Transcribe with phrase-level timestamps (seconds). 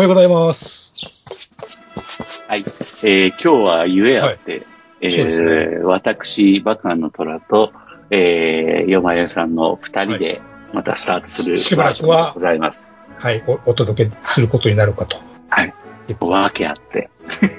[0.00, 0.92] はようございます
[2.48, 2.64] はい。
[3.04, 4.66] えー今日はゆえあって、
[5.02, 7.70] えそうですねー私、バカンの虎と、
[8.08, 10.40] えー、よまやさんの二人で、
[10.72, 12.96] またスタートする、しばらくはでございます。
[13.18, 15.18] はいおお届けすることになるかと
[15.50, 15.74] はい。
[16.18, 17.10] わけあって、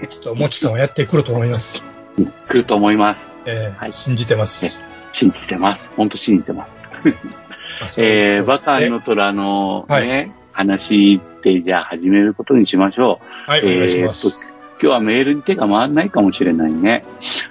[0.09, 1.85] きっともちさんはやってくると思います、
[2.49, 3.35] 来ると思います。
[3.45, 5.91] えーはい信じてます、信じてます。
[5.95, 6.75] 本当信じてます。
[7.97, 10.31] えー、バカンの虎のはいね、
[10.61, 13.49] 話って、じゃあ始めることにしましょう。
[13.49, 14.49] はい、お願いします。、
[14.81, 17.03] 今日はメールに手が回らないかもしれないね。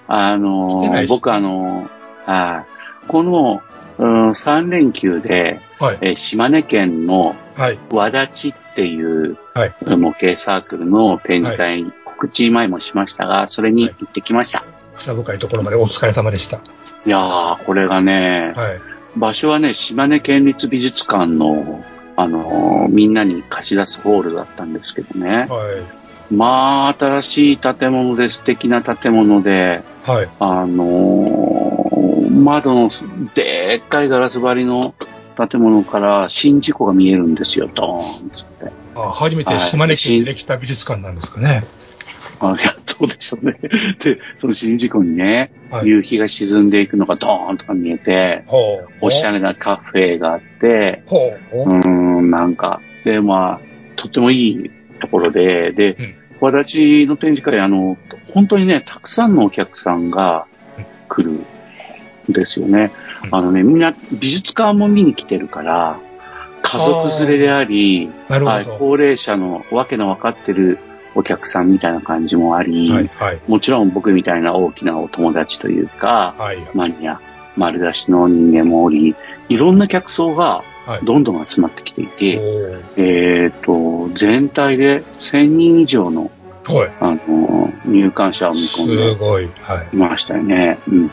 [0.06, 1.88] あの僕あの
[2.26, 2.64] あ
[3.08, 3.62] この、
[3.98, 14.64] うん、3連休で、はい、えー島根県のはい、和立っていうはい模型サークルの展示会、告知前もしましたが、それに行ってきました。
[14.96, 16.56] 草深いところまでお疲れ様でした。
[16.56, 18.80] い、やー、これがね、はい、
[19.16, 21.84] 場所はね、島根県立美術館の、
[22.20, 25.46] あのーみんなに貸し出すホールだったんですけどね。
[25.48, 25.72] は
[26.30, 31.80] い、まあ、新しい建物で素敵な建物で、はい、あのー
[32.30, 32.90] 窓の
[33.34, 34.94] でっかいガラス張りの
[35.36, 38.70] 建物から宍道湖が見えるんですよ、ドーンつって。
[38.94, 41.64] あ初めて島根県にできた美術館なんですかね。
[42.40, 43.58] あいや、そうでしょうね。
[44.02, 45.86] で、その宍道湖にね、はい。
[45.86, 48.88] 夕日が沈んでいくのがドーンとか見えて、ほう。
[49.02, 51.68] おしゃれなカフェがあって、ほう。
[52.20, 53.60] うーん、なんか、で、まあ、
[53.96, 54.70] とってもいい
[55.00, 57.96] ところで、でうん、私の展示会、あの、
[58.32, 60.46] 本当にね、たくさんのお客さんが
[61.08, 61.38] 来る
[62.30, 62.92] んですよね。
[63.04, 65.98] うんあのね、みんな美術館も見に来てるから、
[66.62, 68.66] 家族連れであり、はい。
[68.78, 70.78] 高齢者のわけのわかってる
[71.14, 76.58] お客さんみたいな感じもあり、はい、はい、もちろん僕みたいな大きなお友達というか、はい。
[76.72, 77.20] マニア、
[77.56, 79.14] 丸出しの人間もおり、
[79.48, 80.79] いろんな客層がはい。
[81.02, 86.30] どんどん集まってきていて、おーえっ、と、全体で1000人以上の、
[86.64, 86.92] はい。
[87.00, 89.48] あの、入館者を見す込んでごい。
[89.60, 90.78] はいましたよね。
[90.88, 91.10] うん。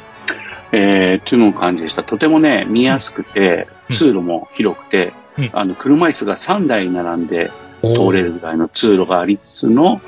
[0.71, 2.03] えー、っていうのを感じでした。
[2.03, 7.51] とてもね、見やすくて、うん通路も広くて、うんあの、車椅子が3台並んで
[7.81, 7.87] い。
[7.93, 10.01] 通れるぐらいの通路がありつつの、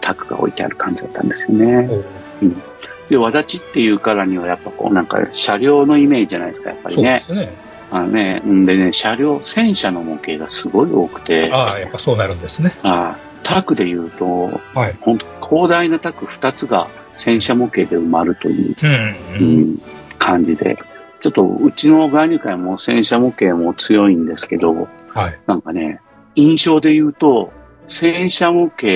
[0.00, 1.88] タクが置いてある感じだったんですよね。
[1.88, 2.68] おー
[3.08, 7.22] で、わだちっていうからにはやっぱこうなんか車両のイメージじゃないですか、やっぱりね。
[7.26, 7.67] そうですね。
[7.90, 12.74] あのね、んでね、車両、戦車の模型がすごい多くて、ああ、やっぱそうなるんですね。
[12.82, 14.96] あタクで言うと、はい。
[15.00, 18.90] 本当広大なタク2つが戦車模型で埋まるという、うん。
[18.90, 19.60] ううん。
[19.74, 19.82] ん、
[20.18, 20.76] 感じで、
[21.20, 25.38] ちょっとうちの外入会も戦車模型も強いんですけど、はい。
[25.46, 26.00] なんかね、
[26.34, 27.52] 印象で言うと、
[27.86, 28.86] 戦車模型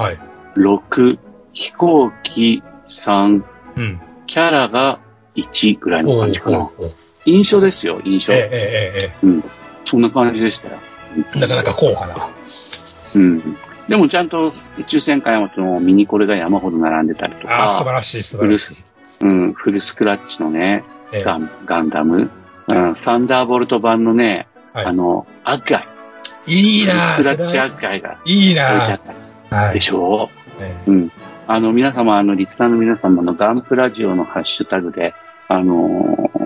[0.00, 0.18] はい。
[0.54, 1.18] 6、
[1.52, 3.42] 飛行機3、
[3.76, 4.00] うん。
[4.26, 5.00] キャラが
[5.34, 6.60] 1ぐらいの感じかな。
[6.60, 8.32] おーおー印象ですよ、印象。
[8.32, 9.44] ええ、ええ、えうん。
[9.84, 10.78] そんな感じでしたよ。
[11.34, 11.40] え。
[11.40, 12.30] なかなか硬派な。
[13.14, 13.56] うん。
[13.88, 18.76] でもちゃんと宇宙戦艦ヤマトのミニコレが山ほど並んでたりとああ、素晴か、らしい、素晴らしい。、
[19.20, 22.30] うん、フルスクラッチのね、ええガンガンダム、
[22.68, 25.80] うん、サンダーボルト版のね、はいあの、アッガ
[26.46, 29.00] イ、いいなフルスクラッチアッガイがいい置いてあ
[29.50, 29.80] なで。
[29.80, 31.12] しょえう、うん。
[31.46, 35.12] あの、皆様、あの、リスナーの皆様のガンプラジオのハッシュタグで、
[35.48, 36.41] あのー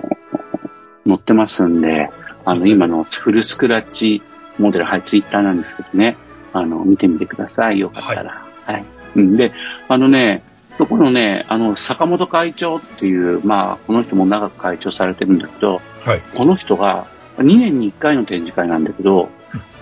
[1.07, 2.09] 載ってますんで、
[2.45, 4.21] あの、今のフルスクラッチ
[4.57, 6.17] モデル、はい、ツイッターなんですけどね、
[6.53, 7.79] あの、見てみてください。
[7.79, 8.45] よかったら。
[8.65, 8.85] はい。
[9.15, 9.51] うん、で、
[9.87, 10.43] あのね、
[10.77, 17.05] そこのね、あの、坂本会長っていう、まあ、この人も長く会長されてるんだけど、はいこの人が
[17.37, 19.29] 2年に1回の展示会なんだけど、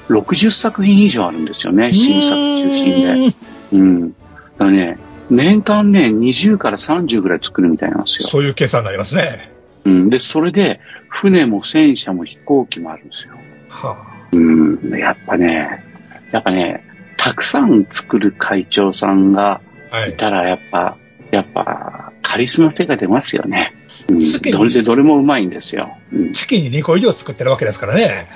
[0.09, 3.35] 60作品以上あるんですよね、新作中心で。
[3.73, 4.09] うん。
[4.11, 4.15] だ
[4.57, 4.99] からね、
[5.29, 8.27] 年間ね、20から30ぐらい作るみたいなんですよ。
[8.27, 9.54] そういう計算になりますね。
[9.85, 10.09] うん。
[10.09, 13.33] で、それで、船も戦車も飛行機もあるんですよ。
[13.69, 13.97] は
[14.31, 14.97] うん。
[14.97, 15.83] やっぱね、
[16.31, 16.83] やっぱね、
[17.17, 19.61] たくさん作る会長さんが
[19.91, 19.95] あ。
[19.97, 20.13] はいい。
[20.13, 20.97] たら、やっぱ、
[21.31, 23.73] やっぱ、カリスマ性が出ますよね。
[24.09, 24.51] うん。
[24.51, 25.97] どれでどれもうまいんですよ。
[26.11, 26.33] うん。
[26.33, 28.27] 月に2個以上作ってるわけですからね。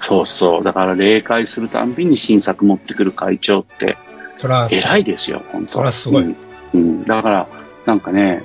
[0.00, 0.64] そうそう。
[0.64, 3.96] だから、例会するたんびに新作持ってくる会長って、
[4.70, 6.36] 偉いですよ、本当そらすごいうん。
[6.74, 7.48] うんだから、
[7.86, 8.42] なんかね、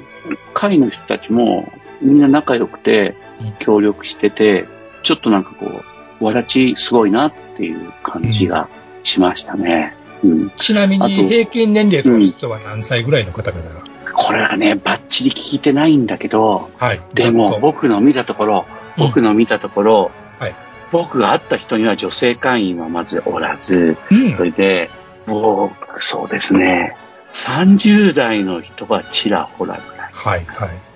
[0.53, 1.71] 会の人たちも
[2.03, 4.65] みんな仲良くてうん、協力してて、
[5.03, 5.83] ちょっとなんかこ
[6.21, 8.69] う、わらちすごいなっていう感じが
[9.03, 9.95] しましたね。
[10.23, 10.49] うん。
[10.51, 13.83] ちなみに平均年齢としては何歳ぐらいの方々が、
[14.13, 17.01] これはね、バッチリ聞いてないんだけど、はい。
[17.13, 20.55] でも僕の見たところ、うん僕の見たところ、はい
[20.91, 24.91] 僕が会った人には女性会員はまずおらず、うんそれで、
[25.25, 26.95] もう、そうですね、
[27.31, 30.11] 30代の人がちらほらぐらい。
[30.13, 30.92] はい、はい。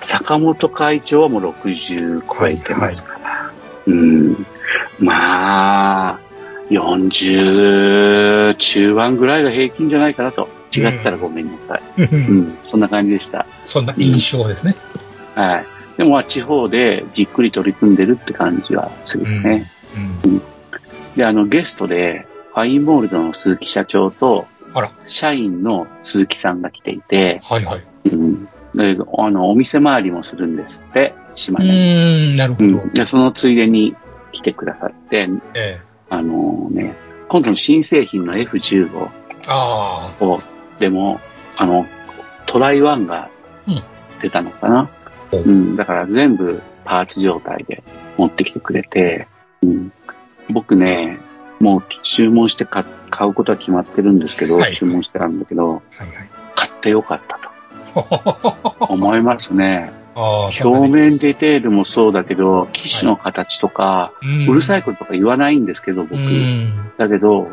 [0.00, 3.52] 坂本会長はもう60超えてますから。
[3.86, 4.46] うん。
[4.98, 6.18] まあ、
[6.70, 10.48] 40中盤ぐらいが平均じゃないかなと。
[10.76, 12.02] 違ったらごめんなさい。
[12.02, 13.46] うん、そんな感じでした。
[13.66, 14.76] そんな印象ですね。
[15.34, 15.66] はい。
[15.96, 19.66] でも、まあ地方でじっくり取り組んでるって感じはするね。
[20.24, 20.42] うん。
[21.16, 27.84] で、あの、ゲストで、ファインモールドの鈴木社長と、あら、社員の鈴木さんが来ていて、はい、はい。
[28.10, 28.48] うん。
[28.74, 31.76] で、あの、お店回りもするんですって、島う根に。
[31.76, 32.66] ーん、なるほど。
[32.66, 32.92] うん。
[32.92, 33.96] で、そのついでに
[34.32, 35.80] 来てくださって、ええ。
[36.08, 36.94] あのね、
[37.28, 39.08] 今度の新製品の F15
[39.48, 40.40] ああ、を、
[40.78, 41.20] でも、
[41.56, 41.86] あの、
[42.46, 43.30] トライワンが
[43.66, 43.82] うん
[44.20, 44.90] 出たのかな。
[45.32, 45.76] おうん。
[45.76, 47.82] だから全部パーツ状態で
[48.16, 49.28] 持ってきてくれて、
[49.62, 49.92] うん。
[50.50, 51.18] 僕ね、
[51.60, 56.30] もう注文して買買うことは決まってるんですけど、はい注文してあるんだけど、はい、はい。
[56.54, 57.49] 買ってよかったと
[58.80, 59.92] 思いますね。
[60.14, 64.12] 表面ディテールもそうだけど、機種の形とか、
[64.46, 64.82] ううるさいい。
[64.82, 66.16] こととか言わないんですけど、僕。
[66.16, 66.90] うん。
[66.96, 67.48] だけど、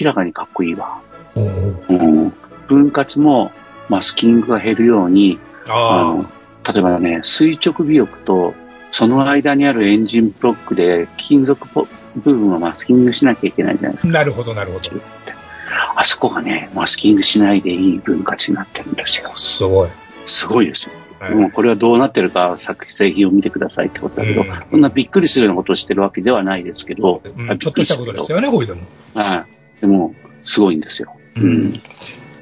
[0.00, 0.98] 明らかにかっこいいわ。
[1.36, 2.32] うん。
[2.66, 3.52] 分割も
[3.88, 5.38] マスキングが減るように、
[5.68, 6.26] ああの、
[6.72, 8.54] 例えばね、垂直尾翼と、
[8.90, 14.18] その間にあるエンジンブロックで金属ポ部分をマスキングしなきゃいけないじゃないですあ、か。
[14.18, 14.90] なるほど、なるほど。
[15.96, 19.32] あそこがね、マスキングしないでいい分割になってるんですよ。
[19.36, 19.88] すごい。
[20.26, 20.92] すごいですよ。
[21.20, 28.82] はいもうこれはどうなってるか作製品を見てくださいってことだけど、うんそんなびっくりするようなことをしてるわけではないですけど、うんちょっとしたことですよね、こういうのも。
[29.14, 29.46] は
[29.78, 29.80] い。
[29.80, 30.14] でも、
[30.44, 31.16] すごいんですよ。
[31.36, 31.80] うん。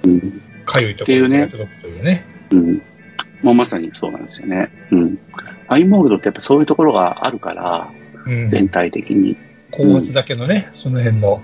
[0.05, 0.43] うん。
[0.65, 2.25] かゆいところに届くというね。
[2.51, 2.83] うん。
[3.43, 4.71] もうまさにそうなんですよね。
[4.91, 5.19] うん。
[5.69, 7.91] アイモールドってやっぱそういうところがあるから、
[8.27, 8.49] うん。
[8.49, 9.37] 全体的に。
[9.71, 11.43] 高圧だけのね、その辺の。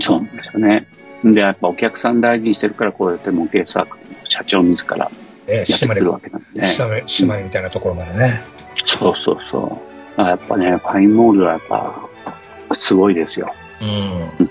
[0.00, 0.86] そうなんですよね。
[1.24, 5.10] で、やっぱお客さん大事にしてるから、こうやって模型サークルの社長自ら
[5.46, 6.66] えやってくるわけなんでね。
[6.68, 8.42] 島根、島根みたいなところまでね。
[8.84, 9.80] そうそうそ
[10.16, 10.20] う。
[10.20, 12.08] やっぱね、ファインモールドはやっぱ、
[12.78, 13.54] すごいですよ。
[13.80, 14.50] うん。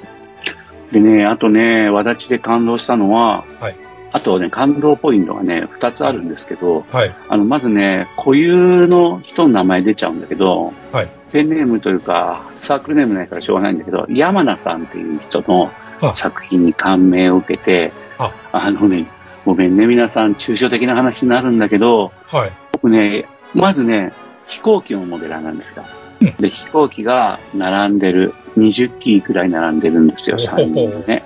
[0.92, 3.76] でね、あとね、わだちで感動したのは、はい
[4.14, 7.16] あとね、感動ポイントがね、二つあるんですけど、はい。
[7.30, 11.10] あの、まずね、固有の人の名前出ちゃうんだけど、はい。
[11.32, 15.72] ペンネームというか、サークルネームないからしょうがないんだけど、山名さんっていう人の
[16.02, 19.06] あ作品に感銘を受けて、ああのね、
[19.46, 22.52] ごめんね、皆さん、抽象的な話になるんだけど、はい。
[22.74, 24.12] 僕ね、まずね、
[24.48, 25.84] 飛行機のモデラーなんですよ。
[25.84, 31.24] うんで、飛行機が並んでる、20機くらい並んでるんですよ、ほほ3人でね。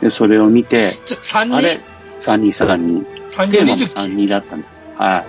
[0.00, 1.74] で、それを見て、ちょ3あれ？
[1.74, 1.80] 人、
[2.20, 3.06] 3人、3人。
[3.28, 4.70] ?3 テーマも人3 20人だったんです。
[4.96, 5.24] はい。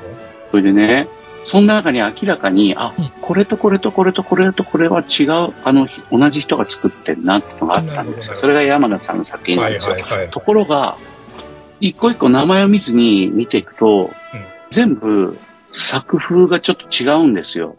[0.51, 1.07] それでね、
[1.43, 8.35] その中に明らかに、あうん、これとこれとこれとこれとこれは違う、あの、同じ人が作ってんなってのがあったんですよ。
[8.35, 9.93] それが山田さんの作品なんはいですよ。
[9.93, 10.29] はいはい。
[10.29, 10.97] ところが、
[11.79, 14.11] 一個一個名前を見ずに見ていくと、
[14.71, 15.37] 全部
[15.71, 17.75] 作風がちょっと違うんですよ。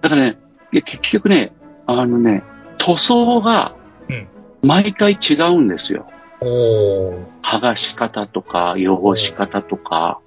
[0.00, 0.38] だからね、
[0.72, 1.52] 結局ね、
[1.86, 2.42] あのね、
[2.78, 3.74] 塗装が
[4.08, 4.28] うん
[4.64, 6.06] 毎回違うんですよ。
[6.44, 10.20] 剥がし方とか、汚し方とか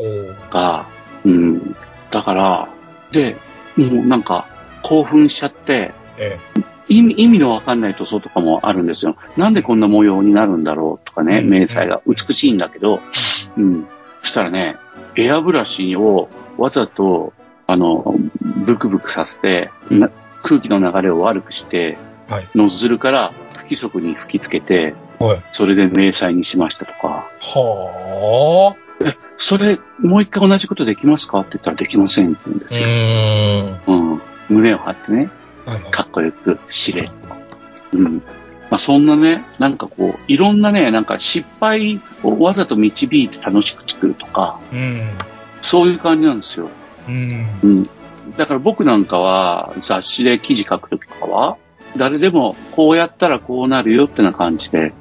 [0.51, 0.88] が、
[1.25, 1.75] うん。
[2.12, 2.69] だから、
[3.12, 3.38] で、
[3.75, 4.47] もうなんか、
[4.83, 6.38] 興奮しちゃって、え
[6.89, 9.17] 意味、意味のわかんない塗装とかもあるんですよ。
[9.36, 11.50] なんでこんな模様になるんだろうとかね、うん。
[11.50, 12.01] 明細が。
[12.07, 13.01] 美しいんだけど、
[13.57, 13.88] うん。
[14.21, 14.77] そしたらね、
[15.15, 17.33] エアブラシをわざと、
[17.67, 20.09] あの、ブクブクさせて、な
[20.43, 21.97] 空気の流れを悪くして、
[22.29, 22.47] はい。
[22.55, 25.43] ノズルから不規則に吹きつけて、えはい。
[25.51, 28.75] それで明細にしましたとか、は
[29.38, 32.88] それ、もう一回同じことできますかって言ったらできませんって言うんですよ。
[33.88, 34.21] うん。
[34.50, 35.29] 胸を張ってね、
[35.91, 37.97] かっこよく、しれっと。
[37.97, 38.15] うん。
[38.69, 45.01] まあ、そんなね、なんかこう、いろんなね、なんか失敗をわざと導いて楽しく作るとか、うん。
[45.62, 46.69] そういう感じなんですよ。
[47.07, 47.29] うん。
[47.63, 47.83] うん。
[48.38, 51.57] だから僕なんかは雑誌で記事書くときとかは、
[51.95, 54.93] 誰でもこうやったらこうなるよってな感じで、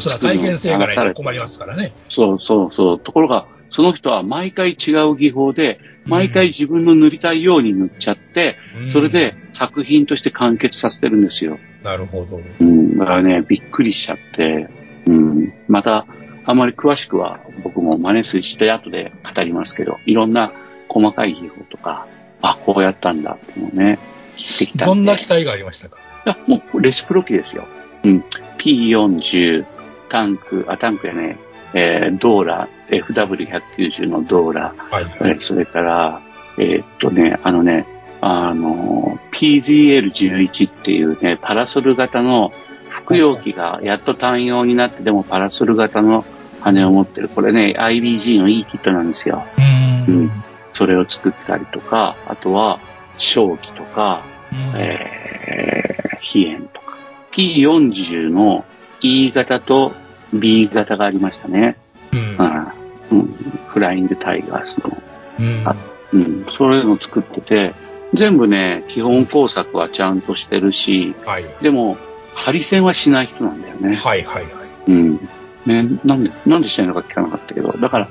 [0.00, 1.92] それは再現性がないと困りますからね。
[2.08, 2.98] そうそうそう。
[2.98, 9.08] ところが、その人は毎回違う技法で、毎回自分の塗りたいように塗っちゃって、うんそれ。
[9.08, 11.58] で作品として完結させてるんですよ。
[11.82, 12.40] なるほど。
[12.60, 12.96] うん。
[12.98, 14.68] だからね、びっくりしちゃって、
[15.06, 15.52] うん。
[15.68, 16.06] また、
[16.44, 20.52] あまり詳しくは僕も真似すして後で語りますけど、いろんな
[20.88, 22.06] 細かい技法とか、
[22.40, 23.98] あ、こうやったんだっていうのをね、
[24.36, 24.84] 聞いてきたんで。
[24.84, 25.96] どんな機体がありましたか？
[26.24, 27.66] いや、もうレシプロ機ですよ。
[28.04, 28.24] うん。
[28.58, 29.64] P40、
[30.08, 31.38] タンク、あ、タンクやね、
[31.74, 35.04] えー、ドーラ、FW190 のドーラ、はい。
[35.04, 36.20] えーそれから、
[36.58, 37.86] えーっとね、あのね、
[38.20, 42.52] あの、PGL11 っていうね、パラソル型の
[42.88, 46.24] 服用機がやっと単用になって、でもパラソル型の
[46.60, 47.28] 羽を持ってる。
[47.28, 49.44] これね、IBG のいいキットなんですよ。
[49.58, 50.30] うーうんん。
[50.72, 52.80] それを作ったりとか、あとは、
[53.18, 56.96] 正気とか、うんえー、飛燕とか。
[57.32, 58.64] P40 の
[59.00, 59.92] E 型と
[60.32, 61.76] B 型がありましたね。
[62.12, 62.72] うんうん。
[63.10, 63.26] うん、
[63.68, 64.96] フライングタイガースの。
[65.38, 65.76] うんあ
[66.12, 66.46] うん。
[66.56, 67.74] そういうのを作ってて、
[68.14, 71.44] 全部ね、基本工作はちゃんとしてるし、はい。
[71.62, 71.96] でも、
[72.34, 73.96] ハリセンはしない人なんだよね。
[73.96, 74.52] はいはいはい。
[74.88, 75.28] うん。
[75.66, 78.08] ね、なんで、なんでしないのか聞かなかったけど、だから、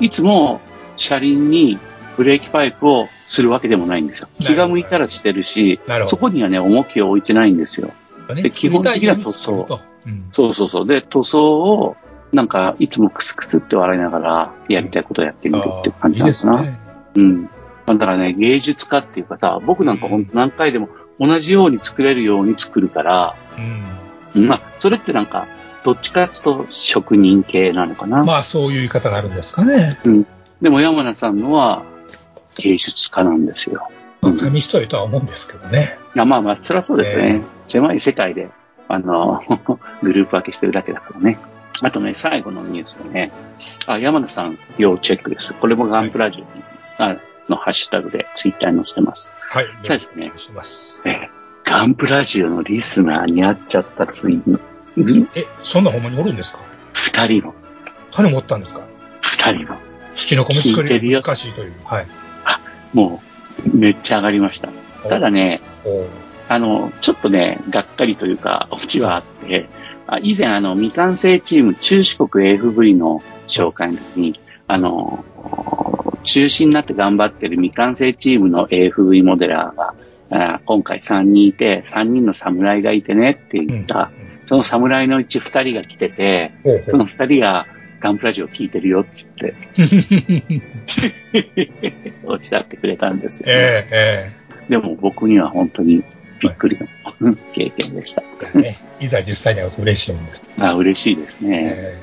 [0.00, 0.60] いつも
[0.96, 1.78] 車輪に
[2.16, 4.28] ブレーキパイプをするわけでもないんですよ。
[4.40, 7.92] 気が向いたらしてるし、なるそこにはね、重きを置いてないんですよ。
[8.34, 9.64] ねで基本的には塗装。
[9.64, 9.80] と。
[10.06, 10.28] うん。
[10.32, 10.86] そうそうそう。
[10.86, 11.96] で、塗装を、
[12.32, 16.52] なんか、いつもクスクスって笑いながら、やりたいことをやってみるって感じなのかな。
[16.54, 16.80] あーいいですね。
[17.16, 17.98] うん。
[17.98, 23.36] だからね、芸術家っていうかさ、僕なんかほんと何回でも同じように作れるように作るから、
[24.34, 24.46] うん。
[24.46, 25.46] まあ、それってなんか、
[25.84, 28.22] どっちかっていうと職人系なのかな。
[28.22, 29.98] まあ、そういう言い方があるんですかね。
[30.60, 31.82] でも山名さんのは
[32.56, 33.88] 芸術家なんですよ。
[34.22, 35.98] うん紙一重とは思うんですけどね。
[36.14, 37.22] いやまあまあ、そりゃそうですね。
[37.24, 38.50] ええ狭い世界で、
[38.88, 39.42] あの、
[40.02, 41.38] グループ分けしてるだけだからね。
[41.82, 43.32] あとね、最後のニュースでね、
[43.86, 45.54] あ、山田さん、要チェックです。
[45.54, 46.62] これもガンプラジオに、
[46.98, 47.16] あ
[47.48, 49.34] のハッシュタグでツイッターに載せてます。
[49.40, 49.66] はい。
[49.82, 51.00] 最初ねお願いします。
[51.04, 51.30] ええ
[51.64, 54.58] ガンプラジオのリスナーに会っちゃったついに、
[54.96, 56.58] うんえ、そんなほんまにおるんですか？
[56.92, 57.54] 二人の、
[58.10, 58.80] 種持ったんですか？
[59.22, 59.78] 二人の、
[60.16, 61.72] 土の米作り難しいという。
[61.84, 62.06] はい。
[62.92, 63.31] もう、
[63.72, 64.68] めっちゃ上がりました。
[65.08, 66.06] ただね、お。
[66.48, 69.68] あの、ちょっとね、がっかりというか、オチはあって、
[70.06, 75.24] あ以前、あの、未完成チーム、中四国 AFV の紹介の時に、あの、
[76.24, 79.94] 中心になって頑張ってる未完成チームの AFV モデラーが、
[80.30, 84.10] あ今回3人いて、3人の侍がいてねって言った、
[84.46, 86.52] その侍のうち2人が来てて、
[86.90, 87.66] その2人が
[88.02, 89.54] ガンプラジオ聞いてるよっつって、
[92.24, 94.32] おっしゃってくれたんですよ、ええ
[94.68, 96.02] でも僕には本当に
[96.40, 96.76] びっくり
[97.20, 98.22] の経験でした。
[98.22, 98.80] ええね。
[99.00, 100.42] いざ実際に会うと嬉しいもんです。
[100.58, 101.74] あ嬉しいですね。
[101.76, 101.98] え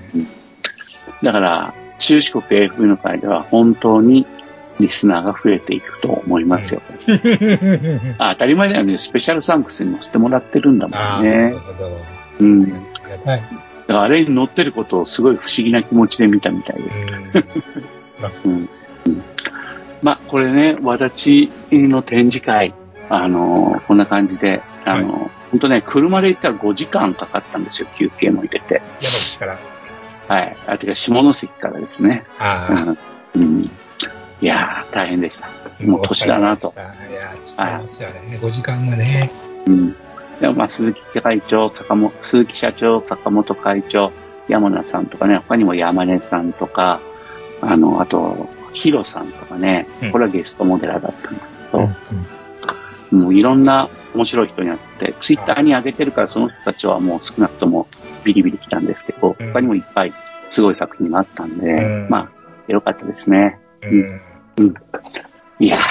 [1.22, 4.26] だから、中四国 AFV の会では本当に
[4.80, 6.82] リスナーが増えていくと思いますよ。
[7.08, 8.98] えあ当たり前だよね。
[8.98, 11.60] スペシャルサンクスに載せてもらってるんだもんねる。
[11.60, 11.98] ほど。
[12.40, 12.70] うん。
[12.70, 12.78] だ
[13.26, 13.94] ありがたい。
[13.94, 18.48] からあれに載ってることをすごい不思議な気持ちで見たみたいです。
[18.48, 18.70] うん。
[20.02, 22.74] まあ、これね、わだちの展示会、
[23.10, 28.82] あのこんな感じで、あの本当ね、車で行ったら5時間かかったんですよ、休憩も入れて。
[29.02, 29.58] 山口から。
[30.28, 30.56] はい。
[30.68, 32.26] あ、てか、下関からですね。
[32.40, 32.96] あ
[33.34, 33.42] うん。
[33.42, 33.70] うん、い
[34.42, 35.48] やー、大変でした。
[35.48, 35.50] あ。
[35.84, 36.86] もう年だなといや、
[37.58, 38.40] 伝えますよね。
[38.42, 39.32] 5時間がね。
[39.66, 39.96] うん。
[40.40, 44.12] でも、まあ、鈴木会長、坂本、鈴木社長、坂本会長、
[44.48, 47.00] 山名さんとかね、他にも山根さんとか、
[47.62, 51.96] あの、あと、ヒロさんとかねうん、これはゲストモデラーだったんだけど、うん
[53.12, 57.88] もういろんな面白い人に会って、ツイッターに上げてるからその人たちはもう少なくとも
[58.24, 59.48] ビリビリ来たんですけど、うん。
[59.52, 60.14] 他にもいっぱい
[60.50, 62.08] すごい作品があったんで、うん。
[62.10, 62.30] ま
[62.68, 63.60] あ、よかったですね。
[63.82, 64.74] うん。
[65.60, 65.82] いやー、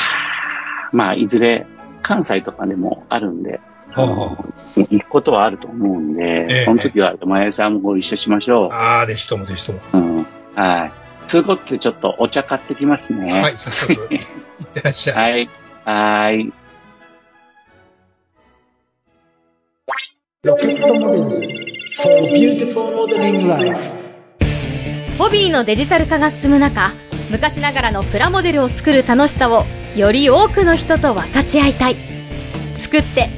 [0.92, 1.66] まあ、いずれ
[2.02, 3.60] 関西とかでもあるんで、
[4.04, 9.80] 行くことはあると思うんで、ええその時は山根さんもご一緒しましょああ、でしともでしとも。
[9.92, 9.98] う。
[9.98, 10.26] うん。
[10.54, 10.92] はい。
[11.26, 13.42] そういうことでちょっとお茶買ってきますね。
[13.42, 13.92] はい、早速。
[14.14, 15.16] いってらっしゃい。
[15.32, 15.48] はい。
[15.84, 16.52] はい。
[20.44, 21.58] ロケットモデル
[21.96, 23.76] for beautiful modeling life
[25.18, 26.92] ホビーのデジタル化が進む中
[27.28, 29.64] 昔ながらのプラモデルを作る楽しさを
[29.96, 31.96] より多くの人と分かち合いたい
[32.76, 33.37] 作って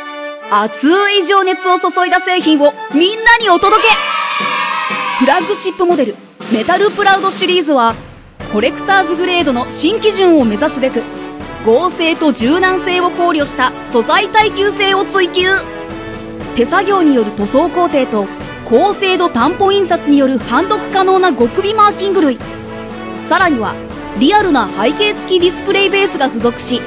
[0.53, 3.87] 熱い情熱を注いだ製品をみんなにお届け。
[5.19, 6.15] フラッグシップモデル、
[6.51, 7.95] メタルプラウドシリーズは
[8.51, 11.03] コレクターズグレードの新基準を目指すべく
[11.65, 15.45] 合成と柔軟性を考慮した素材耐久性を追求。
[16.57, 18.27] 手作業による塗装工程と
[18.65, 22.37] 高精度担保印刷による判読可能な極微マーキング類。
[23.29, 23.73] さらには
[24.19, 26.81] リアルな背景付きディスプレイベースが付属し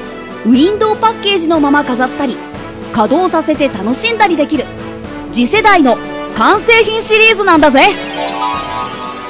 [0.45, 2.37] ウィンドウパッケージのまま飾ったり
[2.95, 4.63] 稼働させて楽しんだりできる。
[5.33, 5.97] 次世代の
[6.37, 7.89] 完成品シリーズなんだぜ。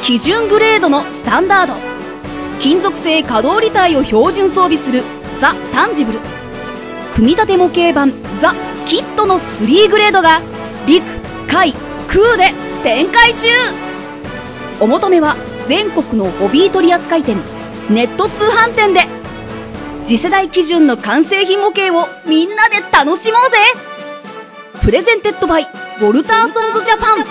[0.04, 1.74] 基準グレードのスタンダード。
[2.60, 5.02] 金属製可動履帯を標準装備する。
[5.40, 6.20] ザ・タンジブル。
[7.16, 8.14] 組み立て模型版。
[8.40, 8.54] ザ・
[8.86, 10.42] キットの3グレードが
[10.86, 11.04] 陸
[11.48, 11.74] 海
[12.08, 12.54] 空で
[12.84, 13.48] 展開中。
[14.80, 15.36] お求めは
[15.68, 17.36] 全国のホビー取扱店
[17.90, 19.25] ネット通販店で。
[20.06, 23.58] 次世代基準の完成品模型をみんなで楽しもうぜ。
[24.84, 27.26] プレゼンテッドバイウォルターソンズジャパン。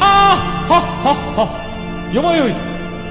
[0.00, 0.36] あ
[0.68, 2.12] あはっはっは。
[2.12, 2.52] よまよい。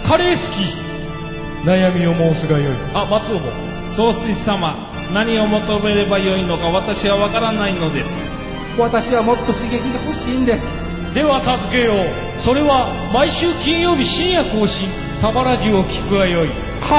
[0.08, 1.68] カレー好き。
[1.68, 2.76] 悩みを申すがよい。
[2.94, 3.40] あ松尾。
[3.40, 3.52] も
[3.88, 4.76] 総帥様
[5.12, 8.35] 何を求めればよいのか私はわからないのです
[8.78, 10.66] 私はもっと刺激が欲しいんです。
[11.14, 12.42] では助けよう。
[12.42, 14.90] それは毎週金曜日深夜更新。
[15.16, 16.50] サバラジュを聞くがよい。
[16.50, 16.54] は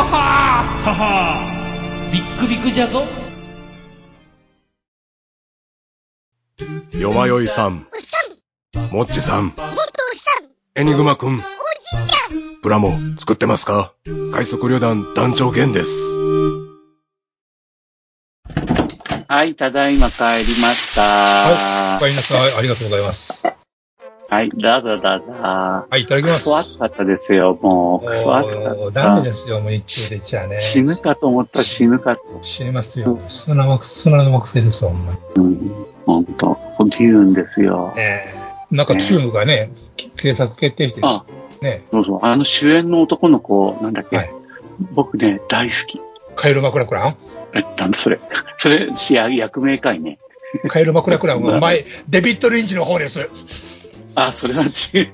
[0.04, 0.88] はー。
[0.88, 2.12] ははー。
[2.12, 3.04] ビックビックじゃぞ。
[6.98, 7.86] よまよいさん。
[8.90, 9.52] もっちさん。
[10.74, 11.42] エニグマくん。
[12.62, 13.92] プラモ作ってますか？
[14.32, 15.90] 快速旅団団長源です。
[19.28, 21.02] はい、ただいま帰りました。
[21.02, 22.54] はい、お帰りなさい。
[22.58, 23.42] ありがとうございます。
[24.28, 25.86] はい、だだだだ。
[25.88, 26.38] はい、いただきます。
[26.38, 28.06] クソ暑かったですよ、もう。
[28.06, 28.90] クソ暑かった。
[28.90, 30.60] ダメですよ、もう日中でじゃあね。
[30.60, 32.22] 死ぬかと思ったら死ぬかと。
[32.42, 33.18] 死にますよ。
[33.28, 35.18] 砂の砂の惑星ですよ、ほんまに。
[35.36, 36.58] うん、ほんと。
[36.78, 37.94] デューンですよ。
[37.96, 39.70] ええなんかチューブがね、
[40.16, 41.06] 制作決定してる。
[41.06, 41.24] あ、
[41.62, 41.84] ね。
[41.92, 42.18] そうそう。
[42.22, 44.16] あの主演の男の子、なんだっけ。
[44.16, 44.30] はい
[44.92, 46.00] 僕ね、大好き。
[46.34, 47.45] カエルマクラクランえ、
[47.76, 48.20] なんだそれ。
[48.56, 50.18] それ、しや役名かいね。
[50.68, 53.28] カエルマクラクランは前、デビッド・リンチの方です。
[54.14, 54.66] あ、それは違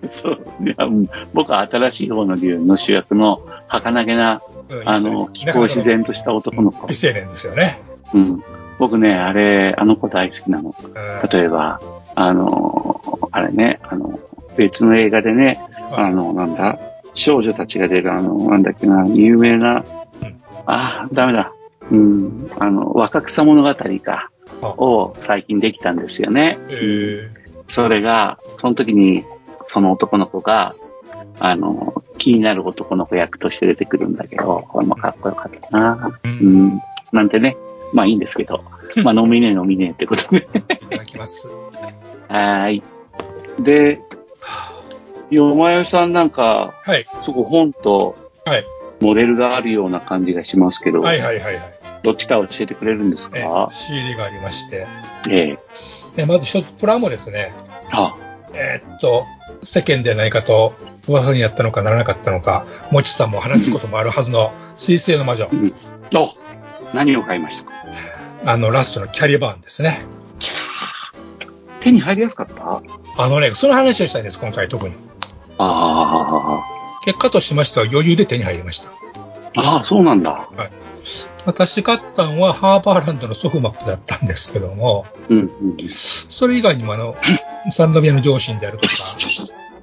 [0.02, 0.08] う。
[0.08, 0.44] そう。
[0.64, 6.86] いや、うん僕は新しい方のデューンの主役の儚げな、うんあの、気候自然とした男の子。
[6.86, 7.80] 未成年ですよね。
[8.14, 8.42] うん。
[8.78, 10.74] 僕ね、あれ、あの子大好きなの。
[10.82, 11.80] うん例えば、
[12.14, 13.00] あの、
[13.32, 14.20] あれね、あの、
[14.56, 15.60] 別の映画でね、
[15.92, 16.78] あの、なんだ、
[17.14, 19.84] 少女たちが出る、あの、なんだっけな、有名な、
[20.66, 21.52] あ、ダメだ。
[21.92, 24.30] うん、あの、若草物語か、
[24.62, 26.58] を最近できたんですよね。
[26.68, 27.30] え
[27.68, 29.24] それが、その時に、
[29.66, 30.74] その男の子が、
[31.38, 36.18] あの、気になる男の子役として出てくるんだけど、これもかっこよかったな。
[36.24, 36.80] うん。
[37.12, 37.56] なんてね。
[37.92, 38.64] まあいいんですけど。
[39.04, 40.38] まあ飲みねえ飲みねえってことで。
[40.38, 41.48] いただきます。
[42.28, 42.82] はーい。
[43.60, 44.00] で、
[45.30, 47.06] よまよさんなんか、はい。
[47.24, 48.64] そこ本とはい。
[49.00, 51.71] モデルがあるような感じがしますけど、はいはいはいはい。
[52.02, 54.86] どっちか教えてくれるんですえか CD がありまして。
[55.28, 55.58] ええ。
[56.16, 57.52] えまず一つプラモですね。
[57.90, 58.14] あ、
[58.54, 59.24] えーっと、
[59.62, 60.74] 世間で何かと
[61.08, 65.48] 噂にやったのかならなかったのか、もちさんも話すこともあるはずの水星の魔女。
[66.14, 66.32] お
[66.94, 67.72] 何を買いましたか？
[68.44, 70.04] あの、ラストのキャリバーンですね。
[71.80, 72.82] 手に入りやすかった？
[73.16, 74.94] あのね、その話をしたいんです、今回特に。
[75.58, 76.60] あ
[77.04, 78.90] 結果としましては余裕で手に入りました。
[79.56, 80.30] あ、ああ、そうなんだ。
[80.30, 80.70] はい。
[81.44, 85.76] 私買ったのはハーバーランドのソフマップだったんですけども、うん、うん、
[86.28, 87.16] それ以外にもあの、
[87.70, 88.94] サンドビアの上司であるとか、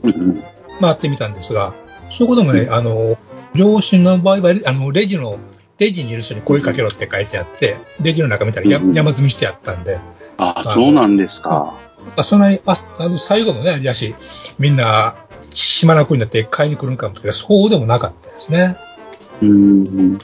[0.04, 0.44] うん、うん。
[0.80, 1.74] 回ってみたんですが、
[2.10, 3.18] そういうこともね、あの、
[3.54, 5.40] 上司の場合は、あの、レジの、
[5.78, 10.00] レジにいる人に声かけろって書いてあって、レジの中見たらや山積みしてあったんで、
[10.38, 11.78] ああ、そうなんですか。
[12.16, 14.16] あそのああの最後のね、あれだし、
[14.58, 15.16] みんな、
[15.52, 18.78] 島の国になって買いに来るんかもけど、そうでもなかったですね。
[19.42, 20.18] うん。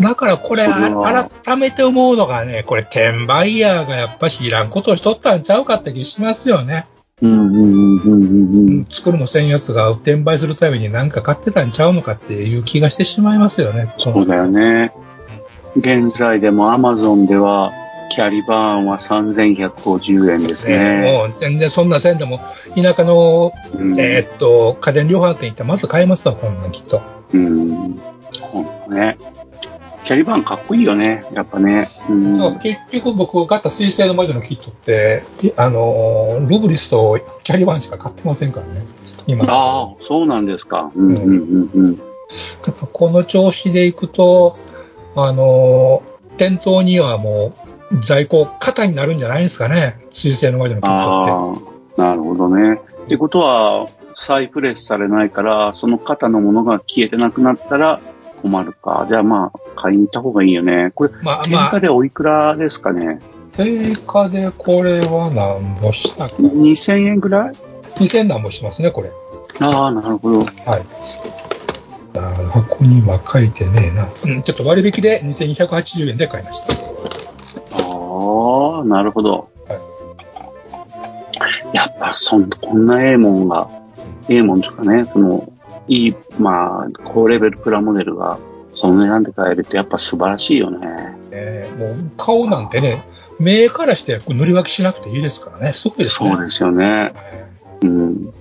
[0.00, 6.86] だからこれ、改めて思うのがね、これ、転売ヤーがやっぱしいらんことをしとったんちゃうかって気しますよね。
[7.20, 8.86] うん、うん、うん、うん。
[8.90, 13.92] 作るのせんやつが転売するために何か買ってたんちゃうのかっていう気がしてしまいますよね。
[13.98, 14.92] そそうだよね。
[15.76, 17.72] 現在でも Amazon では、
[18.10, 21.12] キャリバーンは3150円ですねね。
[21.12, 22.40] もう全然そんなせんでも、
[22.74, 27.02] 田舎の、うんえーっと、家電量販店行ったらまず買えますわ、こんなんきっと。
[27.34, 28.00] うん。
[28.88, 29.18] ね。
[30.04, 31.24] キャリバーンかっこいいよね。
[31.34, 31.86] やっぱね。
[32.08, 32.58] うん。
[32.60, 38.86] 結局僕が買った水星の魔女のキットって、いあのー、ルブリスとキャリバーンしか買ってませんからね。
[39.26, 39.44] 今。
[39.44, 40.90] ああ、そうなんですか。
[40.94, 41.96] うん、うん、うん、うん。
[41.96, 42.02] だ
[42.72, 44.56] からこの調子でいくと、
[45.14, 47.52] あのー、店頭にはも
[47.92, 50.00] う在庫型になるんじゃないですかね。
[50.10, 52.80] 水星の魔女のキットああ、なるほどね。
[53.04, 58.00] ってことは、再プレスされないから、その型のものが消えてなくなったら
[58.42, 59.06] 困るか。
[59.08, 60.92] じゃあまあ、買いに行った方がいいよね。
[60.94, 61.10] これ。
[61.22, 63.20] まあ定まあ、価でおいくらですかね？
[63.52, 66.36] 定価でこれは何ぼしたか。
[66.36, 67.54] 2000円ぐらい
[67.96, 69.10] ？2000何ぼしますね、これ。
[69.60, 70.38] ああ、なるほど。
[70.40, 70.48] はい。
[72.16, 74.08] あー箱には書いてねえな。
[74.24, 76.74] うん、ちょっと割引で2280円で買いました。
[76.74, 79.48] ああ、なるほど。
[79.68, 79.78] はい
[81.72, 83.68] やっぱ、そんこんなええもんが、
[84.28, 85.52] ええもんとかね、その、
[85.88, 88.38] いい、まあ、高レベルプラモデルが、
[88.72, 91.16] その値段で買えるってやっぱ素晴らしいよね。
[91.30, 93.02] えーもう顔なんてね、
[93.38, 95.72] 目からして塗り分けしなくていいですからね。
[95.72, 96.30] すごいですね。
[96.30, 97.12] そうですよね。
[97.82, 98.34] うん。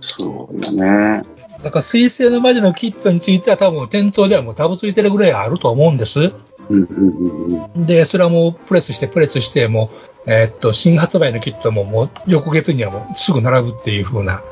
[0.00, 1.22] すごいよね。
[1.62, 6.32] だから水星の魔女のキットについては多分店頭ではもうタブついてるぐらいあると思うんです。
[6.70, 7.86] うんうんうんうん。
[7.86, 9.90] で、それはもうプレスしてプレスして、も
[10.26, 14.42] う、えーっと、新発売のキットももう翌月にはもうすぐ並ぶっていう風な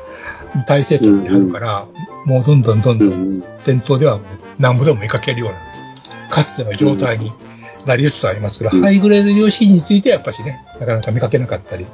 [0.65, 1.87] 体制とってあるから、
[2.25, 4.25] もうどんどんどんどうんん店頭ではもう
[4.59, 7.31] 何部でも見かけるような、かつての状態に
[7.85, 11.85] なりつつありますけど、うんハイグレード用紙についてはやっぱしね、なかなか見かけなかったり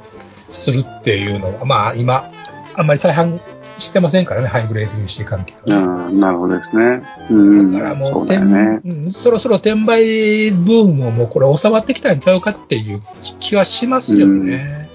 [0.50, 2.30] するっていうのは、まあ今、
[2.76, 3.40] あんまり再販
[3.78, 5.78] してませんからね、ハイグレード用紙関係は。
[5.78, 7.02] うん、なるほどですね。
[7.30, 7.72] うん。
[7.72, 8.80] だからもそううだ転よね。
[8.84, 13.02] うんそろそろ転売ブームももうこれ収まってきたんちゃうかっていう
[13.40, 14.90] 気はしますよね。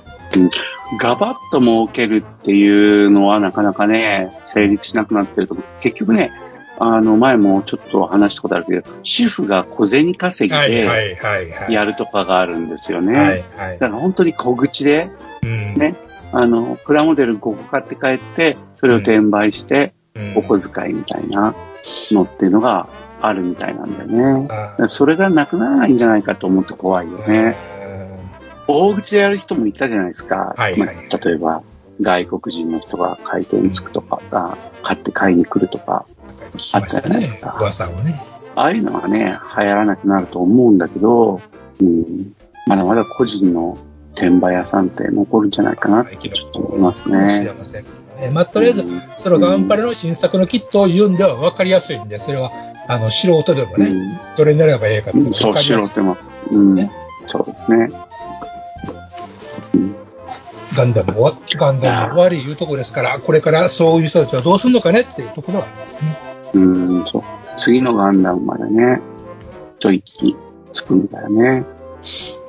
[0.98, 5.66] ガバッと儲けるっていうのはなかなかね、成立しなくなってると思う。
[5.82, 6.32] 結局ね、
[6.80, 11.20] あの、前もちょっと話したことあるけど、主婦が小銭稼ぎで。
[11.70, 13.44] やるとかがあるんですよね。
[13.58, 15.10] だから本当に小口で、
[15.44, 15.96] うんね
[16.32, 21.54] あの、プラモデル5個買って帰って、それを転売して、うんお小遣いみたいな
[22.12, 22.90] のっていうのが
[23.22, 24.50] あるみたいなんだよね。
[24.90, 27.56] それがなくならないんじゃないかと思って怖いよね。
[28.70, 30.54] 大口でやる人もいたじゃないですか。
[30.58, 31.64] はいはいまあ例えば、
[32.02, 36.06] 外国人の人が回転つくとか、あ買って買いに来るとか、
[36.74, 37.58] あったじゃないでねすか。
[37.60, 38.22] 噂をね。
[38.56, 41.42] ああいうのはね、流行らなくなると思うんだけど、
[41.82, 42.34] うん、
[42.68, 43.78] まだまだ個人の
[44.16, 47.52] 転売屋さんって残るんじゃないかなってちょっと思いますね。
[47.58, 48.32] ませんけどね。
[48.32, 52.52] まあ、とりあえず、うんそのガンパレの新作のキットを言うんでは分かりやすいんで、それは、
[52.88, 55.88] あの、素人でもね、うんどれになればいいかって分うんそう、かりやすい。
[55.88, 56.18] 素人も。
[56.52, 56.92] うんね、
[57.28, 58.09] そうですね。
[60.80, 66.18] ガンダムは、ガンダムも悪いいうところですから、これからそういう人たちはどうするのかねっていうところはありますね。
[66.54, 67.24] うん、そう。
[67.58, 69.02] 次のガンダムまでね、
[69.80, 70.38] 一息
[70.72, 71.66] つくんだよね。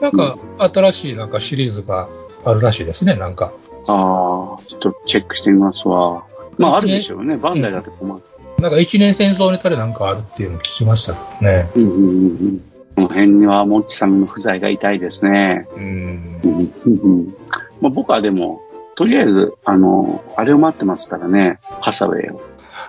[0.01, 2.09] なんか、新しいなんかシリーズが
[2.45, 3.53] あるらしいですね、なんか。
[3.89, 6.23] ああ、ちょっとチェックしてみますわ。
[6.57, 7.37] まあ、あるでしょうね。
[7.37, 8.23] バンダイだって困る。
[8.63, 11.69] なんか一年戦争ネタでなんかあるっていうのを聞きましたけどね。
[11.75, 12.59] うんうんうんうん。
[12.95, 15.67] この辺には、モッチさんの不在が痛いですね。
[15.75, 16.41] うん。
[16.45, 17.35] うんうんうん
[17.81, 18.61] まあ、僕はでも、
[18.95, 21.59] とりあえず、あの、あれを待ってますからね。
[21.81, 22.41] ハサウェイを。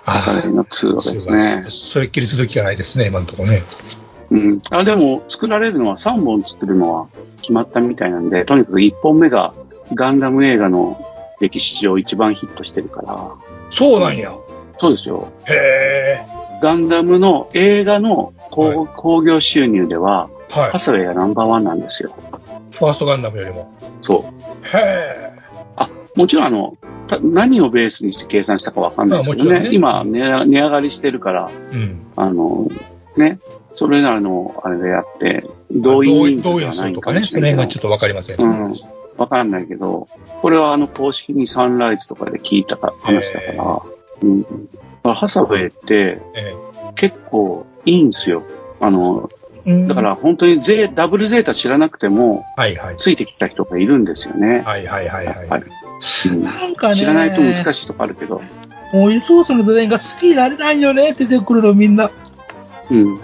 [0.04, 1.66] ハサウェイの2をですね。
[1.70, 3.64] それっきり続きがないですね、今のところね。
[4.32, 4.62] うん。
[4.70, 7.08] あ、でも、作られるのは3本作るのは
[7.42, 9.54] 決まったみたいなんで、とにかく1本目が
[9.94, 11.06] ガンダム映画の
[11.40, 13.32] 歴史上一番ヒットしてるから。
[13.70, 14.34] そうなんや。
[14.80, 15.32] そうですよ。
[15.46, 16.26] へ
[16.62, 20.60] ガンダムの映画の興興行収入では、ー。
[20.60, 20.80] はいハ。
[20.80, 22.14] サウェイがナンバーワンなんですよ。
[22.72, 23.74] ファーストガンダムよりも。
[24.02, 24.78] そう。
[24.78, 25.32] へ
[25.76, 29.60] あ、もちろんあの、た何をベースにして計算したかわかんないですけどね。
[29.62, 31.74] ね今値上、値上がりしてるから、ー。
[31.74, 32.06] うん。
[32.16, 32.70] あの、
[33.18, 33.40] ね、
[33.76, 38.42] それなりのあれでやって、動員人数とかね、その辺がちょっとわかりません。
[38.42, 38.76] うん。
[39.18, 40.08] わかんないけど、
[40.42, 43.82] これはあの公式にサンライズとかで聞いたか話だから、
[44.24, 44.46] うん。
[45.04, 46.54] ハサウェイってえ
[46.96, 48.44] 結構いいんですよ。
[48.80, 49.30] あの、
[49.66, 52.98] だから本当にゼダブルゼータ知らなくても、はいはい。
[52.98, 54.62] ついてきた人がいるんですよね。
[54.62, 55.64] はいはいはいはい。。
[56.32, 58.42] うんなんかね、知らないと難しいとこあるけど。
[58.94, 62.10] もうソースのデザインが好きになれないよね、出てくるのみんな。
[62.90, 63.20] うん。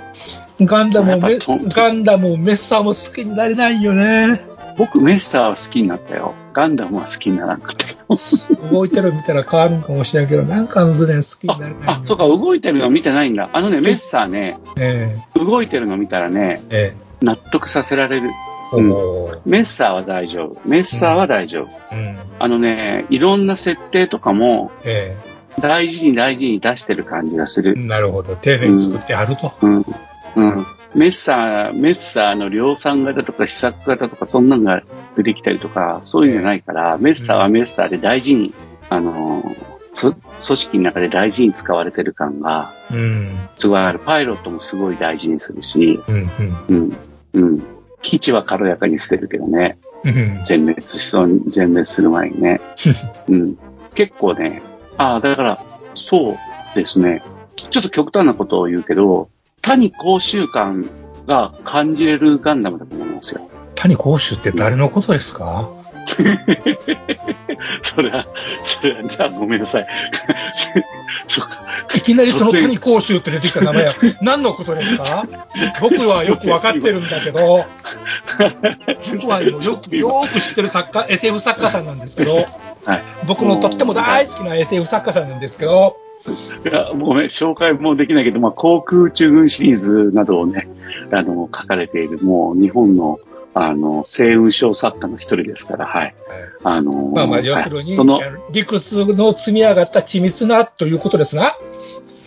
[0.62, 1.30] ガンダムも
[1.68, 4.47] ガンダムもメッサーも好きになれないよね。
[4.78, 6.34] 僕、メッサーは好きになったよ。
[6.54, 8.70] ガンダムは好きにならなかったけど。
[8.72, 13.50] 動いてるの見たら変わるんかもしれんけど、なんかあのデザイン好きになれないあ、そうか、動いてるの見てないんだ。
[13.54, 18.30] あのね、メッサーね、え動いてるの見たらね、ええ納得させられる。
[18.30, 20.62] えうんメッサーは大丈夫。
[20.66, 21.96] メッサーは大丈夫。
[21.96, 22.18] うん。
[22.38, 25.18] あのね、いろんな設定とかもえ
[25.62, 27.86] 大事に大事に出してる感じがすえる。
[27.86, 28.36] なるほど。
[28.36, 29.54] 丁寧に作ってあると。
[29.62, 29.86] うん。
[30.36, 30.68] うん。
[30.98, 34.82] メッサー、メッサーの量産型とか試作型とかそんなのが
[35.16, 38.52] 出てきたりとか、そういうんじゃないから、メッサーはメッサーで大事に、
[38.90, 39.56] あのー、
[39.94, 43.50] そ組織の中で大事に使われてる感がうん。
[43.56, 44.00] すごいある。
[44.00, 46.16] パイロットもすごい大事にするし、うん。
[46.16, 46.58] うん。
[46.68, 46.98] うん。
[47.34, 47.64] うん。
[48.02, 49.78] 基地は軽やかに捨てるけどね。
[50.04, 52.60] うん全滅しそうに、全滅する前にね。
[53.30, 53.58] うん。
[53.94, 54.64] 結構ね、
[54.98, 55.60] ああ、だから、
[55.94, 56.38] そう
[56.76, 57.24] ですね。
[57.70, 59.30] ちょっと極端なことを言うけど、
[59.68, 60.90] 谷講習感
[61.28, 63.42] が感じれるガンダムだと思いますよ。
[63.76, 65.70] 谷公衆って誰のことですか？
[67.82, 68.26] それは、
[68.64, 69.88] それは、じゃあごめんなさい。
[71.28, 71.60] そうか。
[71.96, 75.28] いきなりその谷公衆って出てきた名前は何のことですか？
[75.82, 77.66] 僕はよくわかってるんだけど、
[79.20, 82.36] 僕はよく、よく知ってる作家、SF 作家さんなんですけど、
[82.86, 83.04] はい。
[83.26, 85.98] 僕のとっても大好きな SF 作家さんなんですけど、
[86.66, 90.68] いや、ごめん、紹介もできないけど、まあ、航空宇宙軍シリーズなどをね、
[91.12, 93.20] あの、書かれている、もう、日本の、
[93.54, 96.16] あの、星雲賞作家の一人ですから、はい。
[96.64, 98.20] あのまあまあ、はい要するに、その、
[98.52, 101.56] 理屈の積み上がった緻密なということですな。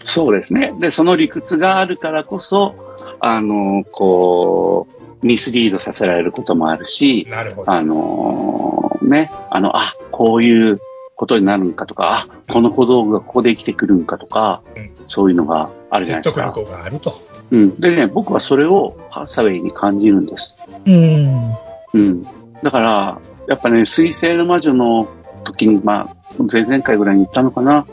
[0.05, 0.75] そうですね。
[0.81, 2.75] で、その理屈があるからこそ、
[3.21, 4.87] あの、こ
[5.23, 7.71] う、ミスリードさせられることもあるし、なるほど。
[7.71, 10.81] あのね、あの、あ、こういう
[11.21, 16.61] ことになるんかとか、あ、この小道具がここで生きてくるんかとか、うんそういうのがあるじゃないで説得すか。
[16.63, 17.21] 力があると。
[17.51, 17.79] うん。
[17.79, 20.57] でね、僕はそれをハサウェイに感じるんです。
[20.87, 21.55] うん。
[21.93, 22.23] うん。
[22.63, 25.09] だから、やっぱね、水星の魔女の
[25.45, 27.87] 時に、まあ、前々回ぐらいに言ったのかな。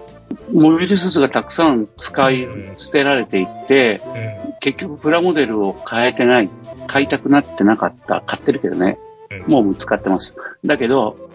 [0.53, 4.01] モビルスーツがたくさん使い捨てられていって、
[4.45, 4.53] うん。
[4.61, 6.49] 結局プラモデルを変えてない、
[6.85, 8.99] 買いたくなってなかった、買ってるけどね、
[9.31, 10.35] うんもう使ってます。
[10.63, 11.26] だけど、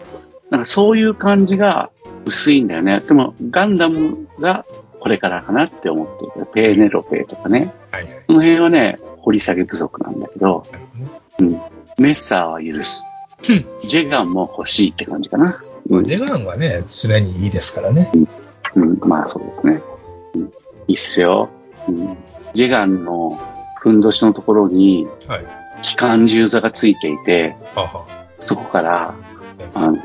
[0.53, 1.89] なんかそういう感じが
[2.25, 2.99] 薄いんだよね。
[2.99, 4.67] でも、ガンダムが
[4.99, 6.45] これからかなって思ってる。
[6.45, 7.73] ペーネロペとかね。
[7.89, 8.23] はいはい。
[8.27, 10.63] その辺はね、掘り下げ不足なんだけど、
[11.39, 11.59] うん。
[11.97, 13.03] メッサーは許す。
[13.49, 15.63] うんジェガンも欲しいって感じかな。
[15.89, 16.03] うん。
[16.03, 18.11] デガンはね、常にいいですからね。
[18.75, 19.81] うん、まあそうですね。
[20.35, 20.41] うん。
[20.43, 20.49] い
[20.89, 21.49] いっすよ。
[21.87, 22.15] うん。
[22.53, 23.39] ジェガンの
[23.79, 25.45] ふんどしのところに、はい。
[25.81, 28.05] 機関銃座がついていて、はは。
[28.37, 29.15] そこから、
[29.73, 29.97] あの、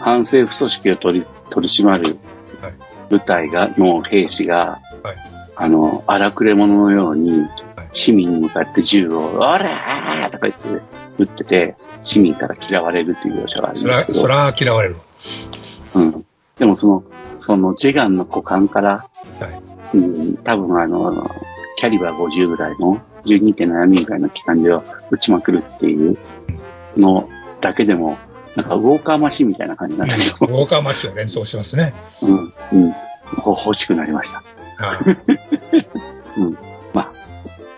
[0.00, 2.16] 反政府組織を取り、取り締まる
[2.60, 2.72] はい
[3.08, 7.40] 部隊が、の兵士が、はいあの、荒くれ者のように
[7.76, 10.82] はい、市民に向かって銃を、おらーとか言って、
[11.18, 14.20] 撃ってて、市民から嫌われるという描写がありそら、ますけど。
[14.20, 14.96] そら嫌われる。
[15.94, 16.26] うん。
[16.58, 17.04] でもその、
[17.40, 19.48] そのジェガンの股間から、は
[19.94, 19.98] い。
[19.98, 21.30] うん、多分あの、
[21.76, 26.18] キャリバー50ぐらいの、12.7ミリぐらいの機関銃を撃ちまくるっていう
[26.96, 27.28] の
[27.60, 28.16] だけでも、
[28.56, 31.94] なんかウォーカーマシンみたいな感じになったけど、 ウォーカーマッシュを連想しますね。
[32.20, 32.92] うん、うん、
[33.40, 34.42] ほ欲しくなりました。
[34.78, 34.92] は
[36.36, 36.40] い。
[36.40, 36.58] うん。
[36.92, 37.12] まあ、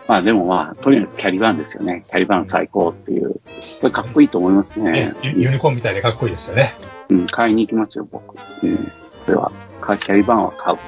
[0.09, 2.05] まあでもまあ、とりあえずキャリバーンですよね。
[2.09, 3.35] キャリバーン最高っていう。
[3.81, 5.15] これかっこいいと思いますねね。
[5.23, 6.75] ユユニコーンみたいでかっこいいですよね。
[7.09, 8.37] うん、買いに行きますよ、僕。
[8.63, 8.77] うん。
[8.77, 8.93] こ
[9.29, 10.79] れは、かキャリバーンは買う。